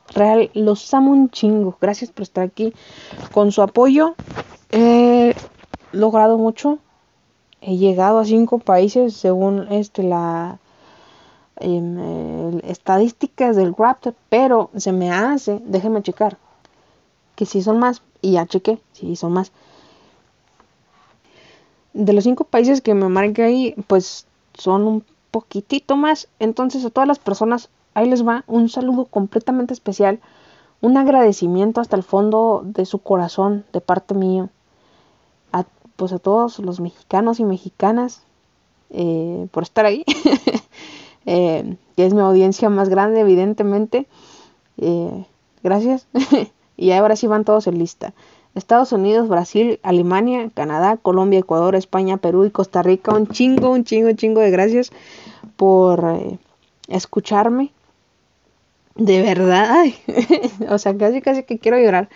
Real, 0.09 0.51
los 0.53 0.93
amo 0.93 1.11
un 1.11 1.29
chingo. 1.29 1.77
Gracias 1.79 2.11
por 2.11 2.23
estar 2.23 2.43
aquí. 2.43 2.73
Con 3.31 3.51
su 3.51 3.61
apoyo, 3.61 4.15
eh, 4.71 5.33
logrado 5.91 6.37
mucho. 6.37 6.79
He 7.61 7.77
llegado 7.77 8.19
a 8.19 8.25
cinco 8.25 8.59
países 8.59 9.15
según 9.15 9.71
este 9.71 10.03
la 10.03 10.59
em, 11.57 12.59
estadísticas 12.63 13.55
del 13.55 13.73
Raptor, 13.77 14.15
pero 14.29 14.69
se 14.75 14.91
me 14.91 15.11
hace, 15.11 15.61
déjenme 15.63 16.01
checar, 16.01 16.37
que 17.35 17.45
si 17.45 17.61
son 17.61 17.79
más, 17.79 18.01
y 18.21 18.33
ya 18.33 18.45
chequé, 18.45 18.79
si 18.91 19.15
son 19.15 19.31
más. 19.31 19.53
De 21.93 22.11
los 22.11 22.25
cinco 22.25 22.43
países 22.43 22.81
que 22.81 22.93
me 22.93 23.07
marqué 23.07 23.43
ahí, 23.43 23.75
pues 23.87 24.25
son 24.55 24.85
un 24.85 25.05
poquitito 25.31 25.95
más. 25.95 26.27
Entonces 26.39 26.83
a 26.83 26.89
todas 26.89 27.07
las 27.07 27.19
personas, 27.19 27.69
ahí 27.93 28.09
les 28.09 28.27
va 28.27 28.43
un 28.47 28.69
saludo 28.69 29.05
completamente 29.05 29.73
especial, 29.73 30.19
un 30.81 30.97
agradecimiento 30.97 31.81
hasta 31.81 31.95
el 31.95 32.03
fondo 32.03 32.61
de 32.65 32.85
su 32.85 32.99
corazón 32.99 33.65
de 33.73 33.81
parte 33.81 34.13
mío 34.13 34.49
pues 35.95 36.11
a 36.11 36.19
todos 36.19 36.59
los 36.59 36.79
mexicanos 36.79 37.39
y 37.39 37.45
mexicanas 37.45 38.21
eh, 38.89 39.47
por 39.51 39.63
estar 39.63 39.85
ahí, 39.85 40.03
eh, 41.25 41.75
que 41.95 42.05
es 42.05 42.13
mi 42.13 42.21
audiencia 42.21 42.69
más 42.69 42.89
grande, 42.89 43.21
evidentemente. 43.21 44.07
Eh, 44.77 45.25
gracias. 45.63 46.07
Y 46.75 46.91
ahora 46.91 47.15
sí 47.15 47.27
van 47.27 47.45
todos 47.45 47.67
en 47.67 47.77
lista. 47.77 48.13
Estados 48.55 48.91
Unidos, 48.91 49.29
Brasil, 49.29 49.79
Alemania, 49.83 50.49
Canadá, 50.55 50.97
Colombia, 50.97 51.37
Ecuador, 51.37 51.75
España, 51.75 52.17
Perú 52.17 52.45
y 52.45 52.49
Costa 52.49 52.81
Rica. 52.81 53.13
Un 53.13 53.27
chingo, 53.27 53.69
un 53.69 53.83
chingo, 53.83 54.09
un 54.09 54.15
chingo 54.15 54.41
de 54.41 54.49
gracias 54.49 54.91
por 55.55 56.03
eh, 56.03 56.39
escucharme. 56.87 57.71
De 58.95 59.21
verdad, 59.21 59.85
o 60.69 60.77
sea, 60.77 60.95
casi, 60.97 61.21
casi 61.21 61.43
que 61.43 61.59
quiero 61.59 61.79
llorar. 61.79 62.09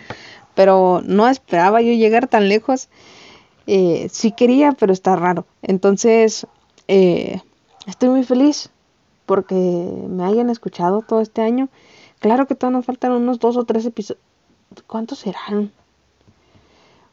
Pero 0.54 1.02
no 1.04 1.28
esperaba 1.28 1.82
yo 1.82 1.92
llegar 1.92 2.28
tan 2.28 2.48
lejos. 2.48 2.88
Eh, 3.66 4.08
sí 4.10 4.32
quería, 4.32 4.72
pero 4.72 4.92
está 4.92 5.16
raro. 5.16 5.46
Entonces, 5.62 6.46
eh, 6.88 7.40
estoy 7.86 8.08
muy 8.08 8.24
feliz 8.24 8.70
porque 9.26 9.54
me 9.54 10.24
hayan 10.24 10.50
escuchado 10.50 11.02
todo 11.02 11.20
este 11.20 11.42
año. 11.42 11.68
Claro 12.18 12.46
que 12.46 12.54
todavía 12.54 12.78
nos 12.78 12.86
faltan 12.86 13.12
unos 13.12 13.38
dos 13.38 13.56
o 13.56 13.64
tres 13.64 13.84
episodios. 13.84 14.22
¿Cuántos 14.86 15.18
serán? 15.18 15.70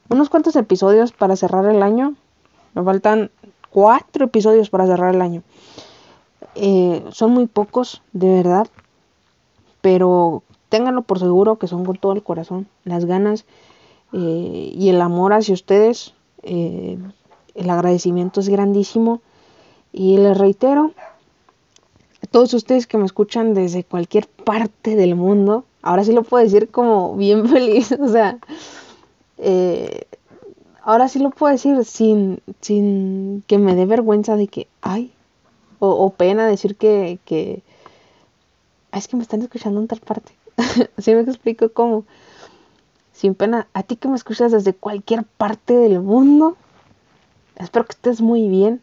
Unos 0.10 0.30
cuantos 0.30 0.56
episodios 0.56 1.12
para 1.12 1.36
cerrar 1.36 1.66
el 1.66 1.84
año. 1.84 2.16
Me 2.74 2.84
faltan 2.84 3.32
cuatro 3.70 4.26
episodios 4.26 4.70
para 4.70 4.86
cerrar 4.86 5.14
el 5.14 5.22
año. 5.22 5.44
Eh, 6.56 7.04
son 7.12 7.32
muy 7.32 7.48
pocos, 7.48 8.02
de 8.14 8.30
verdad. 8.30 8.68
Pero 9.86 10.42
ténganlo 10.70 11.04
por 11.04 11.20
seguro 11.20 11.58
que 11.58 11.68
son 11.68 11.86
con 11.86 11.96
todo 11.96 12.14
el 12.14 12.24
corazón. 12.24 12.66
Las 12.86 13.06
ganas 13.06 13.46
eh, 14.14 14.74
y 14.74 14.90
el 14.90 15.00
amor 15.00 15.32
hacia 15.34 15.54
ustedes. 15.54 16.16
Eh, 16.42 16.98
el 17.54 17.70
agradecimiento 17.70 18.40
es 18.40 18.50
grandísimo. 18.50 19.22
Y 19.94 20.18
les 20.18 20.36
reitero, 20.40 20.94
a 22.24 22.26
todos 22.26 22.56
ustedes 22.56 22.88
que 22.88 22.98
me 22.98 23.06
escuchan 23.06 23.54
desde 23.54 23.84
cualquier 23.84 24.26
parte 24.26 24.96
del 24.96 25.14
mundo, 25.14 25.66
ahora 25.84 26.04
sí 26.04 26.14
lo 26.14 26.24
puedo 26.24 26.44
decir 26.44 26.72
como 26.72 27.16
bien 27.16 27.48
feliz, 27.48 27.92
o 27.92 28.08
sea, 28.08 28.40
eh, 29.38 30.08
ahora 30.82 31.10
sí 31.10 31.20
lo 31.20 31.30
puedo 31.30 31.54
decir 31.54 31.86
sin, 31.86 32.42
sin 32.60 33.44
que 33.46 33.60
me 33.60 33.76
dé 33.76 33.86
vergüenza 33.86 34.36
de 34.36 34.48
que, 34.48 34.68
ay, 34.82 35.12
o, 35.78 36.10
pena 36.10 36.48
decir 36.48 36.76
que, 36.76 37.20
que, 37.24 37.62
es 38.98 39.08
que 39.08 39.16
me 39.16 39.24
están 39.24 39.42
escuchando 39.42 39.80
en 39.80 39.88
tal 39.88 40.00
parte. 40.00 40.34
así 40.98 41.14
me 41.14 41.22
explico 41.22 41.70
cómo. 41.70 42.06
Sin 43.14 43.36
pena, 43.36 43.68
a 43.74 43.84
ti 43.84 43.96
que 43.96 44.08
me 44.08 44.16
escuchas 44.16 44.52
desde 44.52 44.74
cualquier 44.74 45.24
parte 45.24 45.74
del 45.74 46.02
mundo, 46.02 46.58
espero 47.58 47.86
que 47.86 47.94
estés 47.94 48.22
muy 48.22 48.50
bien 48.50 48.82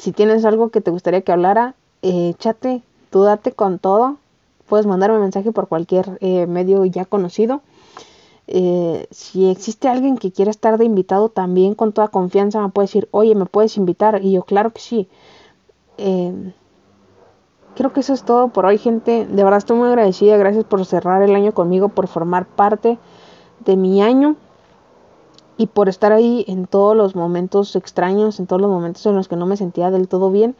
si 0.00 0.12
tienes 0.12 0.44
algo 0.46 0.70
que 0.70 0.80
te 0.80 0.90
gustaría 0.90 1.20
que 1.20 1.32
hablara, 1.32 1.74
eh, 2.00 2.34
chate, 2.38 2.82
tú 3.10 3.22
date 3.22 3.52
con 3.52 3.78
todo. 3.78 4.16
Puedes 4.66 4.86
mandarme 4.86 5.16
un 5.16 5.22
mensaje 5.22 5.52
por 5.52 5.68
cualquier 5.68 6.16
eh, 6.20 6.46
medio 6.46 6.84
ya 6.86 7.04
conocido. 7.04 7.60
Eh, 8.46 9.06
si 9.10 9.50
existe 9.50 9.88
alguien 9.88 10.16
que 10.16 10.32
quiera 10.32 10.50
estar 10.50 10.78
de 10.78 10.86
invitado, 10.86 11.28
también 11.28 11.74
con 11.74 11.92
toda 11.92 12.08
confianza 12.08 12.62
me 12.62 12.70
puede 12.70 12.86
decir, 12.86 13.08
oye, 13.10 13.34
¿me 13.34 13.46
puedes 13.46 13.76
invitar? 13.76 14.24
Y 14.24 14.32
yo, 14.32 14.42
claro 14.44 14.70
que 14.72 14.80
sí. 14.80 15.08
Em, 15.98 16.52
creo 17.76 17.92
que 17.92 18.00
eso 18.00 18.12
es 18.12 18.24
todo 18.24 18.48
por 18.48 18.66
hoy, 18.66 18.78
gente. 18.78 19.26
De 19.26 19.44
verdad 19.44 19.58
estoy 19.58 19.76
muy 19.76 19.88
agradecida. 19.88 20.36
Gracias 20.36 20.64
por 20.64 20.84
cerrar 20.84 21.22
el 21.22 21.34
año 21.34 21.52
conmigo, 21.52 21.88
por 21.88 22.08
formar 22.08 22.46
parte 22.46 22.98
de 23.64 23.76
mi 23.76 24.02
año 24.02 24.36
y 25.56 25.66
por 25.66 25.88
estar 25.88 26.12
ahí 26.12 26.44
en 26.48 26.66
todos 26.66 26.96
los 26.96 27.14
momentos 27.14 27.76
extraños, 27.76 28.40
en 28.40 28.46
todos 28.46 28.62
los 28.62 28.70
momentos 28.70 29.04
en 29.04 29.14
los 29.14 29.28
que 29.28 29.36
no 29.36 29.44
me 29.44 29.58
sentía 29.58 29.90
del 29.90 30.08
todo 30.08 30.30
bien, 30.30 30.56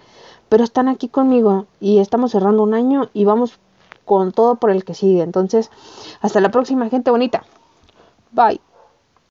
pero 0.50 0.62
están 0.62 0.88
aquí 0.88 1.08
conmigo 1.08 1.64
y 1.80 1.98
estamos 1.98 2.32
cerrando 2.32 2.62
un 2.62 2.74
año 2.74 3.08
y 3.14 3.24
vamos 3.24 3.58
con 4.04 4.32
todo 4.32 4.56
por 4.56 4.70
el 4.70 4.84
que 4.84 4.92
sigue. 4.92 5.22
Entonces, 5.22 5.70
hasta 6.20 6.40
la 6.40 6.50
próxima, 6.50 6.90
gente 6.90 7.10
bonita. 7.10 7.44
Bye. 8.32 8.60